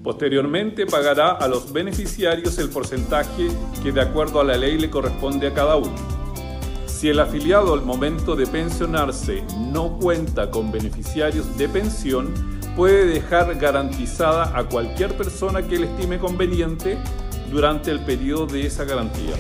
[0.04, 3.48] Posteriormente pagará a los beneficiarios el porcentaje
[3.84, 6.25] que de acuerdo a la ley le corresponde a cada uno.
[7.06, 12.34] Si el afiliado al momento de pensionarse no cuenta con beneficiarios de pensión,
[12.76, 16.98] puede dejar garantizada a cualquier persona que le estime conveniente
[17.52, 19.36] durante el periodo de esa garantía.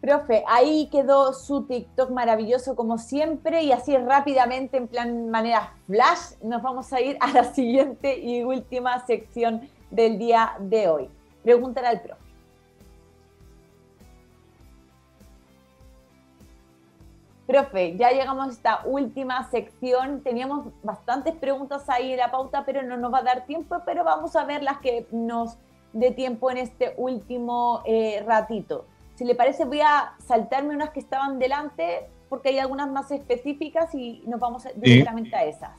[0.00, 6.36] Profe, ahí quedó su TikTok maravilloso como siempre y así rápidamente en plan manera flash
[6.40, 11.10] nos vamos a ir a la siguiente y última sección del día de hoy.
[11.42, 12.28] Pregúntale al profe.
[17.46, 20.22] Profe, ya llegamos a esta última sección.
[20.22, 24.04] Teníamos bastantes preguntas ahí en la pauta, pero no nos va a dar tiempo, pero
[24.04, 25.56] vamos a ver las que nos
[25.94, 28.84] dé tiempo en este último eh, ratito.
[29.14, 33.94] Si le parece, voy a saltarme unas que estaban delante, porque hay algunas más específicas
[33.94, 35.70] y nos vamos directamente a esas.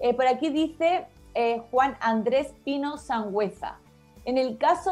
[0.00, 3.78] Eh, por aquí dice eh, Juan Andrés Pino Sangüeza.
[4.24, 4.90] En el caso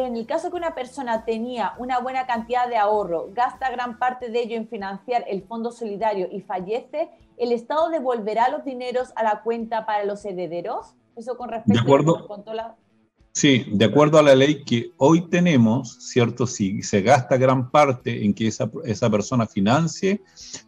[0.00, 4.30] en el caso que una persona tenía una buena cantidad de ahorro, gasta gran parte
[4.30, 9.22] de ello en financiar el fondo solidario y fallece, ¿el Estado devolverá los dineros a
[9.22, 10.94] la cuenta para los herederos?
[11.14, 12.74] Eso con respecto de acuerdo, a la...
[13.34, 16.46] Sí, de acuerdo a la ley que hoy tenemos, ¿cierto?
[16.46, 20.20] Si se gasta gran parte en que esa, esa persona financie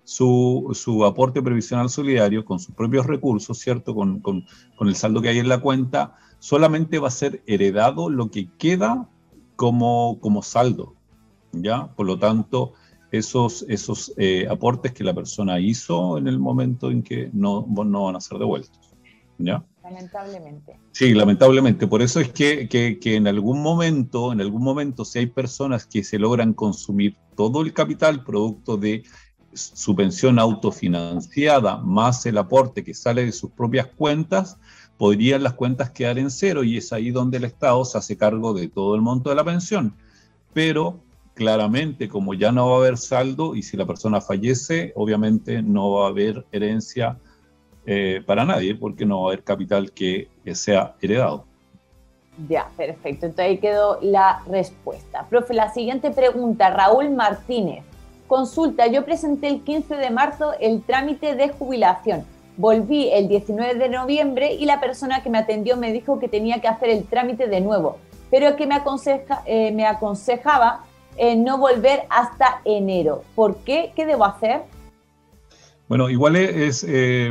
[0.03, 3.95] su, su, aporte previsional solidario con sus propios recursos, ¿cierto?
[3.95, 4.47] Con, con,
[4.81, 9.11] el saldo que hay en la cuenta, solamente va a ser heredado lo que queda
[9.57, 10.95] como, como saldo,
[11.53, 11.89] ¿ya?
[11.89, 12.73] Por lo tanto,
[13.13, 18.05] esos, esos eh, aportes que la persona hizo en el momento en que no, no
[18.05, 18.95] van a ser devueltos,
[19.37, 19.63] ¿ya?
[19.85, 20.81] Lamentablemente.
[20.93, 21.87] Sí, lamentablemente.
[21.87, 26.19] Por eso es que, en algún momento, en algún momento, si hay personas que se
[26.19, 29.05] logran consumir todo el capital producto de
[29.53, 34.59] su pensión autofinanciada más el aporte que sale de sus propias cuentas,
[34.97, 38.55] podrían las cuentas quedar en cero y es ahí donde el Estado se hace cargo
[38.55, 39.97] de todo el monto de la pensión.
[40.55, 41.05] Pero
[41.35, 45.91] claramente, como ya no va a haber saldo y si la persona fallece, obviamente no
[45.91, 47.21] va a haber herencia
[47.87, 51.45] eh, para nadie porque no va a haber capital que, sea heredado.
[52.49, 53.27] Ya, perfecto.
[53.27, 55.27] Entonces ahí quedó la respuesta.
[55.31, 57.85] Profe, la siguiente pregunta, Raúl Martínez.
[58.27, 62.25] Consulta, yo presenté el 15 de marzo el trámite de jubilación
[62.57, 66.61] Volví el 19 de noviembre y la persona que me atendió me dijo que tenía
[66.61, 67.99] que hacer el trámite de nuevo,
[68.31, 70.85] pero que me, aconseja, eh, me aconsejaba
[71.17, 73.25] eh, no volver hasta enero.
[73.35, 73.93] ¿Por qué?
[73.97, 74.63] ¿Qué debo hacer?
[75.89, 77.31] Bueno, igual es, eh,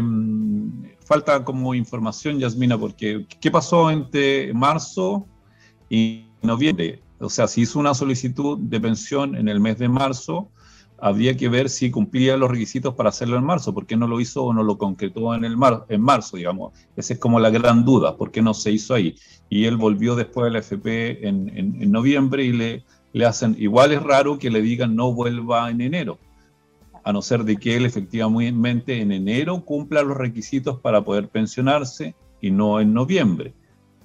[1.06, 5.28] falta como información, Yasmina, porque ¿qué pasó entre marzo
[5.89, 7.01] y noviembre?
[7.20, 10.51] O sea, si hizo una solicitud de pensión en el mes de marzo,
[10.99, 14.22] habría que ver si cumplía los requisitos para hacerlo en marzo, por qué no lo
[14.22, 16.74] hizo o no lo concretó en, el mar, en marzo, digamos.
[16.95, 19.16] Esa es como la gran duda, por qué no se hizo ahí.
[19.49, 24.01] Y él volvió después del FP en, en, noviembre y le, le hacen, igual es
[24.01, 26.20] raro que le digan no vuelva en enero,
[27.04, 32.16] a no ser de que él efectivamente en enero cumpla los requisitos para poder pensionarse
[32.41, 33.54] y no en noviembre,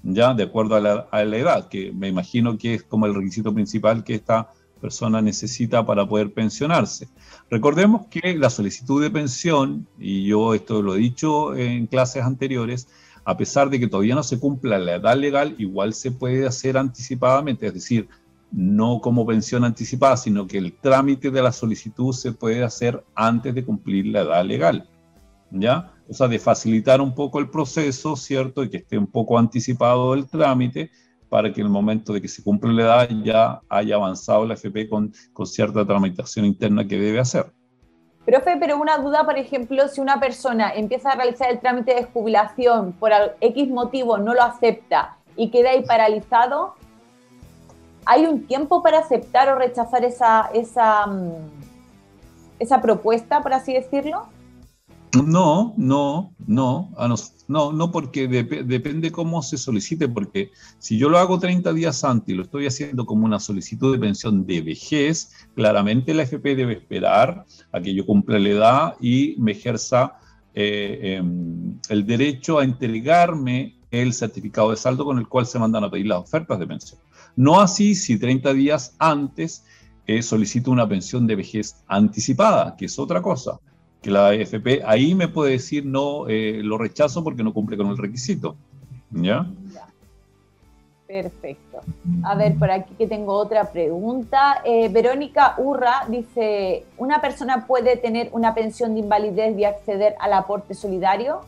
[0.03, 3.15] ya de acuerdo a la, a la edad, que me imagino que es como el
[3.15, 7.09] requisito principal que está persona necesita para poder pensionarse.
[7.51, 12.89] Recordemos que la solicitud de pensión, y yo esto lo he dicho en clases anteriores,
[13.25, 16.79] a pesar de que todavía no se cumpla la edad legal, igual se puede hacer
[16.79, 18.09] anticipadamente, es decir,
[18.51, 23.55] no como pensión anticipada, sino que el trámite de la solicitud se puede hacer antes
[23.55, 24.89] de cumplir la edad legal.
[25.51, 25.93] ¿Ya?
[26.09, 28.63] O sea, de facilitar un poco el proceso, ¿cierto?
[28.63, 30.91] Y que esté un poco anticipado el trámite,
[31.29, 34.55] para que en el momento de que se cumpla la edad ya haya avanzado la
[34.55, 37.53] FP con, con cierta tramitación interna que debe hacer.
[38.25, 42.05] Profe, pero una duda, por ejemplo, si una persona empieza a realizar el trámite de
[42.05, 46.75] jubilación por X motivo no lo acepta y queda ahí paralizado,
[48.09, 54.27] ¿hay un tiempo para aceptar o rechazar esa, esa, mm, propuesta, por así decirlo?
[55.27, 56.91] No, no, no,
[57.49, 62.31] no, no, porque depende cómo se solicite, porque si yo lo hago 30 días antes
[62.31, 66.75] y lo estoy haciendo como una solicitud de pensión de vejez, claramente la FP debe
[66.75, 70.19] esperar a que yo cumpla la edad y me ejerza
[70.55, 75.85] eh, em, el derecho a entregarme el certificado de saldo con el cual se mandan
[75.85, 77.01] a pedir las ofertas de pensión.
[77.39, 79.65] No así si 30 días antes
[80.09, 83.61] eh, solicito una pensión de vejez anticipada, que es otra cosa
[84.03, 87.87] que la AFP ahí me puede decir no, eh, lo rechazo porque no cumple con
[87.89, 88.57] el requisito.
[89.13, 89.47] ¿Ya?
[91.07, 91.81] Perfecto.
[92.25, 94.61] A ver, por aquí que tengo otra pregunta.
[94.65, 100.33] Eh, Verónica Urra dice, ¿una persona puede tener una pensión de invalidez y acceder al
[100.33, 101.43] aporte solidario?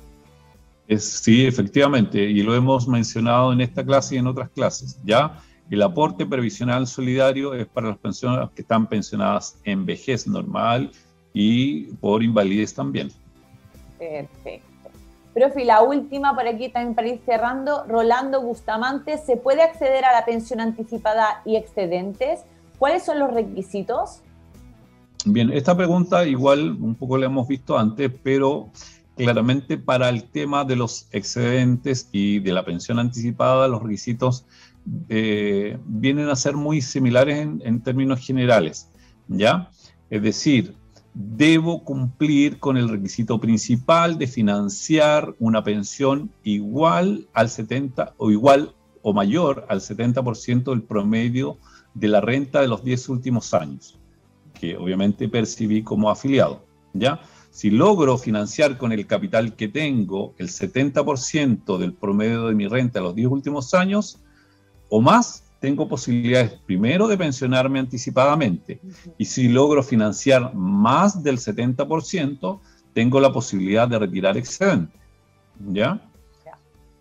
[0.86, 4.98] Es, sí, efectivamente, y lo hemos mencionado en esta clase y en otras clases.
[5.04, 5.40] ¿ya?
[5.70, 10.90] El aporte previsional solidario es para las personas que están pensionadas en vejez normal
[11.32, 13.12] y por invalidez también.
[13.96, 14.68] Perfecto.
[15.32, 20.12] Profe, la última por aquí también para ir cerrando, Rolando Bustamante, ¿se puede acceder a
[20.12, 22.40] la pensión anticipada y excedentes?
[22.80, 24.22] ¿Cuáles son los requisitos?
[25.24, 28.70] Bien, esta pregunta igual un poco la hemos visto antes, pero
[29.16, 34.46] claramente para el tema de los excedentes y de la pensión anticipada, los requisitos
[35.08, 38.90] eh, vienen a ser muy similares en, en términos generales,
[39.28, 39.70] ¿ya?
[40.08, 40.74] Es decir,
[41.14, 48.74] debo cumplir con el requisito principal de financiar una pensión igual al 70 o igual
[49.02, 51.58] o mayor al 70% del promedio
[51.94, 53.98] de la renta de los 10 últimos años,
[54.54, 57.20] que obviamente percibí como afiliado, ¿ya?
[57.50, 63.00] Si logro financiar con el capital que tengo el 70% del promedio de mi renta
[63.00, 64.20] de los 10 últimos años,
[64.90, 68.80] o más, tengo posibilidades primero de pensionarme anticipadamente.
[69.18, 72.60] Y si logro financiar más del 70%,
[72.92, 74.98] tengo la posibilidad de retirar excedente.
[75.68, 76.02] ¿Ya?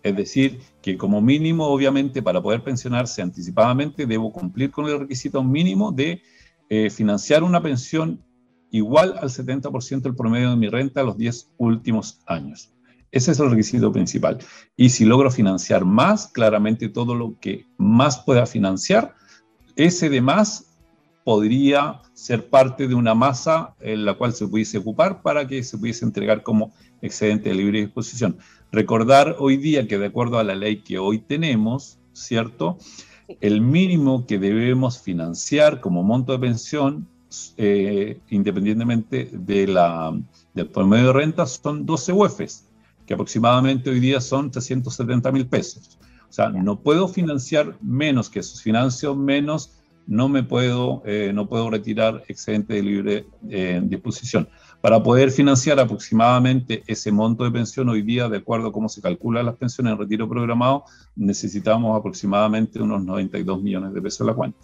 [0.02, 5.42] Es decir, que como mínimo, obviamente, para poder pensionarse anticipadamente, debo cumplir con el requisito
[5.42, 6.22] mínimo de
[6.68, 8.22] eh, financiar una pensión
[8.70, 12.72] igual al 70% del promedio de mi renta los 10 últimos años.
[13.12, 14.38] Ese es el requisito principal.
[14.76, 19.14] Y si logro financiar más, claramente todo lo que más pueda financiar,
[19.76, 20.70] ese de más
[21.24, 25.78] podría ser parte de una masa en la cual se pudiese ocupar para que se
[25.78, 28.38] pudiese entregar como excedente de libre disposición.
[28.72, 32.78] Recordar hoy día que de acuerdo a la ley que hoy tenemos, ¿cierto?
[33.40, 37.08] El mínimo que debemos financiar como monto de pensión,
[37.56, 40.18] eh, independientemente de la,
[40.54, 42.69] del promedio de renta, son 12 UEFs,
[43.10, 45.98] que aproximadamente hoy día son 370 mil pesos.
[46.28, 48.56] O sea, no puedo financiar menos que eso.
[48.56, 54.48] Si financio menos, no me puedo, eh, no puedo retirar excedente de libre eh, disposición.
[54.80, 59.02] Para poder financiar aproximadamente ese monto de pensión hoy día, de acuerdo a cómo se
[59.02, 60.84] calculan las pensiones en retiro programado,
[61.16, 64.58] necesitamos aproximadamente unos 92 millones de pesos en la cuenta.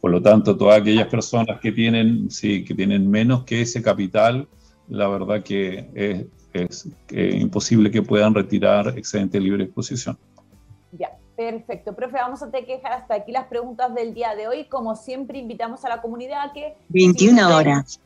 [0.00, 4.48] Por lo tanto, todas aquellas personas que tienen, sí, que tienen menos que ese capital,
[4.88, 10.18] la verdad que es, es imposible que puedan retirar excedente de libre disposición.
[10.92, 11.94] Ya, perfecto.
[11.94, 14.64] Profe, vamos a tener que dejar hasta aquí las preguntas del día de hoy.
[14.64, 16.74] Como siempre, invitamos a la comunidad a que...
[16.88, 18.00] 21 horas.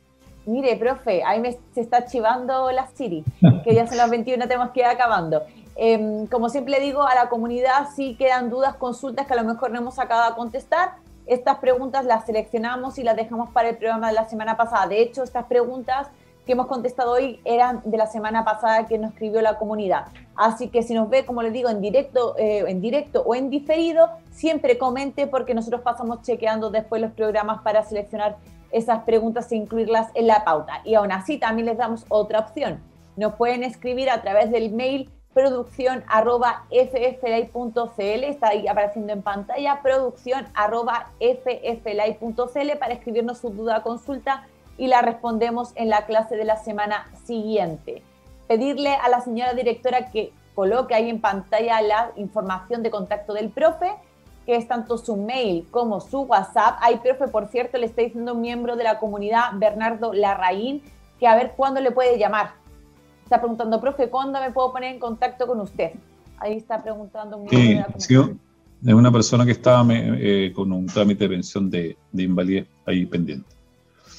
[0.47, 3.25] Mire, profe, ahí me, se está chivando la Siri,
[3.65, 5.43] que ya son las 21, tenemos que ir acabando.
[5.75, 9.73] Em, como siempre digo, a la comunidad si quedan dudas, consultas que a lo mejor
[9.73, 10.95] no hemos acabado de contestar.
[11.27, 14.87] Estas preguntas las seleccionamos y las dejamos para el programa de la semana pasada.
[14.87, 16.07] De hecho, estas preguntas
[16.47, 20.07] que hemos contestado hoy eran de la semana pasada que nos escribió la comunidad.
[20.37, 23.51] Así que si nos ve, como les digo, en directo, eh, en directo o en
[23.51, 28.37] diferido, siempre comente porque nosotros pasamos chequeando después los programas para seleccionar
[28.71, 30.83] esas preguntas e incluirlas en la pauta.
[30.85, 32.81] Y aún así también les damos otra opción.
[33.17, 40.47] Nos pueden escribir a través del mail producción arroba está ahí apareciendo en pantalla, producción
[40.55, 41.11] arroba
[42.81, 44.47] para escribirnos su duda consulta
[44.79, 48.03] y la respondemos en la clase de la semana siguiente.
[48.49, 53.51] Pedirle a la señora directora que coloque ahí en pantalla la información de contacto del
[53.51, 53.93] profe
[54.47, 56.79] que es tanto su mail como su WhatsApp.
[56.81, 60.83] Ay, profe, por cierto, le está diciendo un miembro de la comunidad, Bernardo Larraín,
[61.19, 62.53] que a ver cuándo le puede llamar.
[63.25, 65.91] Está preguntando, profe, ¿cuándo me puedo poner en contacto con usted?
[66.39, 68.37] Ahí está preguntando un miembro de la comunidad.
[68.87, 73.05] es una persona que estaba eh, con un trámite de pensión de, de invalidez ahí
[73.05, 73.56] pendiente.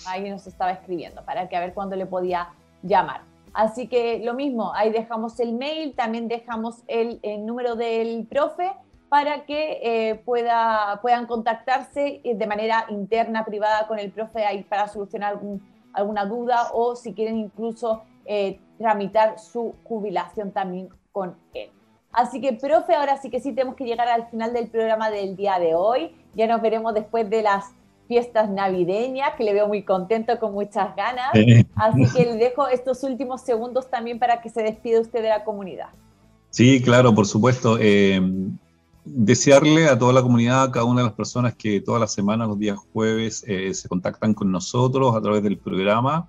[0.08, 2.50] Ahí nos estaba escribiendo para que a ver cuándo le podía
[2.84, 3.22] llamar.
[3.54, 8.72] Así que lo mismo, ahí dejamos el mail, también dejamos el, el número del profe
[9.10, 14.64] para que eh, pueda, puedan contactarse eh, de manera interna, privada con el profe ahí
[14.64, 15.40] para solucionar
[15.94, 21.70] alguna duda o si quieren incluso eh, tramitar su jubilación también con él.
[22.12, 25.36] Así que, profe, ahora sí que sí tenemos que llegar al final del programa del
[25.36, 26.16] día de hoy.
[26.36, 27.74] Ya nos veremos después de las
[28.08, 31.32] fiestas navideñas, que le veo muy contento, con muchas ganas.
[31.76, 35.44] Así que le dejo estos últimos segundos también para que se despide usted de la
[35.44, 35.90] comunidad.
[36.50, 37.78] Sí, claro, por supuesto
[39.08, 42.48] desearle a toda la comunidad, a cada una de las personas que todas las semanas,
[42.48, 46.28] los días jueves, eh, se contactan con nosotros a través del programa.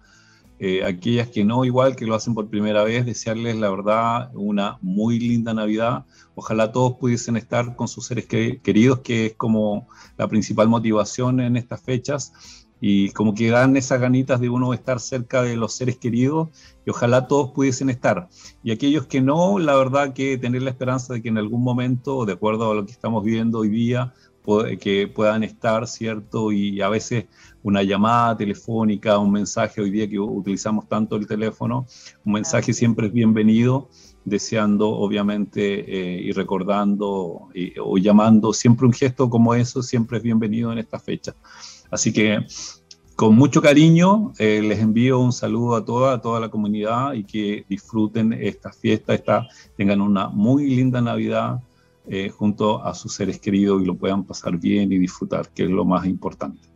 [0.61, 4.79] Eh, aquellas que no, igual que lo hacen por primera vez, desearles la verdad una
[4.83, 6.05] muy linda Navidad.
[6.35, 11.57] Ojalá todos pudiesen estar con sus seres queridos, que es como la principal motivación en
[11.57, 12.33] estas fechas
[12.81, 16.49] y como que dan esas ganitas de uno estar cerca de los seres queridos
[16.87, 18.29] y ojalá todos pudiesen estar.
[18.63, 22.25] Y aquellos que no, la verdad que tener la esperanza de que en algún momento,
[22.25, 24.15] de acuerdo a lo que estamos viviendo hoy día,
[24.81, 26.53] que puedan estar, ¿cierto?
[26.53, 27.27] Y a veces
[27.63, 31.87] una llamada telefónica, un mensaje hoy día que utilizamos tanto el teléfono,
[32.25, 33.89] un mensaje siempre es bienvenido,
[34.25, 37.49] deseando obviamente eh, y recordando
[37.83, 41.35] o llamando, siempre un gesto como eso siempre es bienvenido en esta fecha.
[41.91, 42.47] Así que
[43.17, 47.25] con mucho cariño eh, les envío un saludo a toda, a toda la comunidad y
[47.25, 51.61] que disfruten esta fiesta, esta, tengan una muy linda Navidad
[52.11, 55.71] eh, junto a sus seres queridos y lo puedan pasar bien y disfrutar, que es
[55.71, 56.69] lo más importante.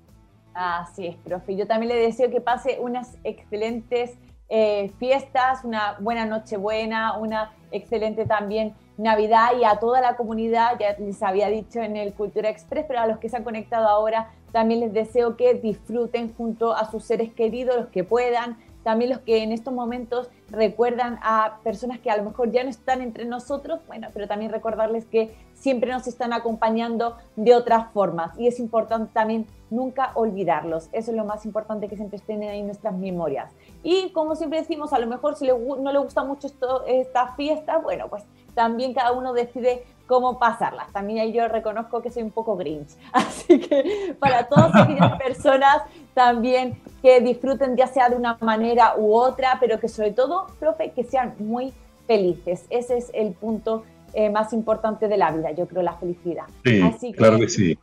[0.55, 1.57] Así es, profe.
[1.57, 4.19] Yo también le deseo que pase unas excelentes
[4.49, 10.95] eh, fiestas, una buena Nochebuena, una excelente también Navidad y a toda la comunidad, ya
[10.99, 14.31] les había dicho en el Cultura Express, pero a los que se han conectado ahora
[14.53, 19.21] también les deseo que disfruten junto a sus seres queridos, los que puedan, también los
[19.21, 23.25] que en estos momentos recuerdan a personas que a lo mejor ya no están entre
[23.25, 28.59] nosotros, bueno, pero también recordarles que siempre nos están acompañando de otras formas y es
[28.59, 30.89] importante también nunca olvidarlos.
[30.93, 33.53] Eso es lo más importante que siempre estén ahí en nuestras memorias.
[33.83, 37.79] Y como siempre decimos, a lo mejor si no le gusta mucho esto, esta fiesta,
[37.79, 38.25] bueno, pues
[38.55, 40.93] también cada uno decide cómo pasarlas.
[40.93, 42.91] También ahí yo reconozco que soy un poco grinch.
[43.13, 45.83] Así que para todas aquellas personas
[46.15, 50.93] también que disfruten ya sea de una manera u otra, pero que sobre todo, profe,
[50.93, 51.73] que sean muy
[52.07, 52.67] felices.
[52.71, 53.85] Ese es el punto
[54.15, 56.45] eh, más importante de la vida, yo creo, la felicidad.
[56.65, 57.79] Sí, claro que sí.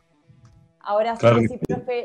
[0.80, 2.02] Ahora sí, profe,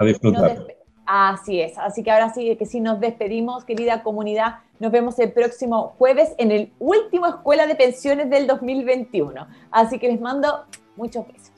[1.05, 4.55] Así es, así que ahora sí que sí nos despedimos, querida comunidad.
[4.79, 9.47] Nos vemos el próximo jueves en el último Escuela de Pensiones del 2021.
[9.69, 10.65] Así que les mando
[10.95, 11.54] muchos besos.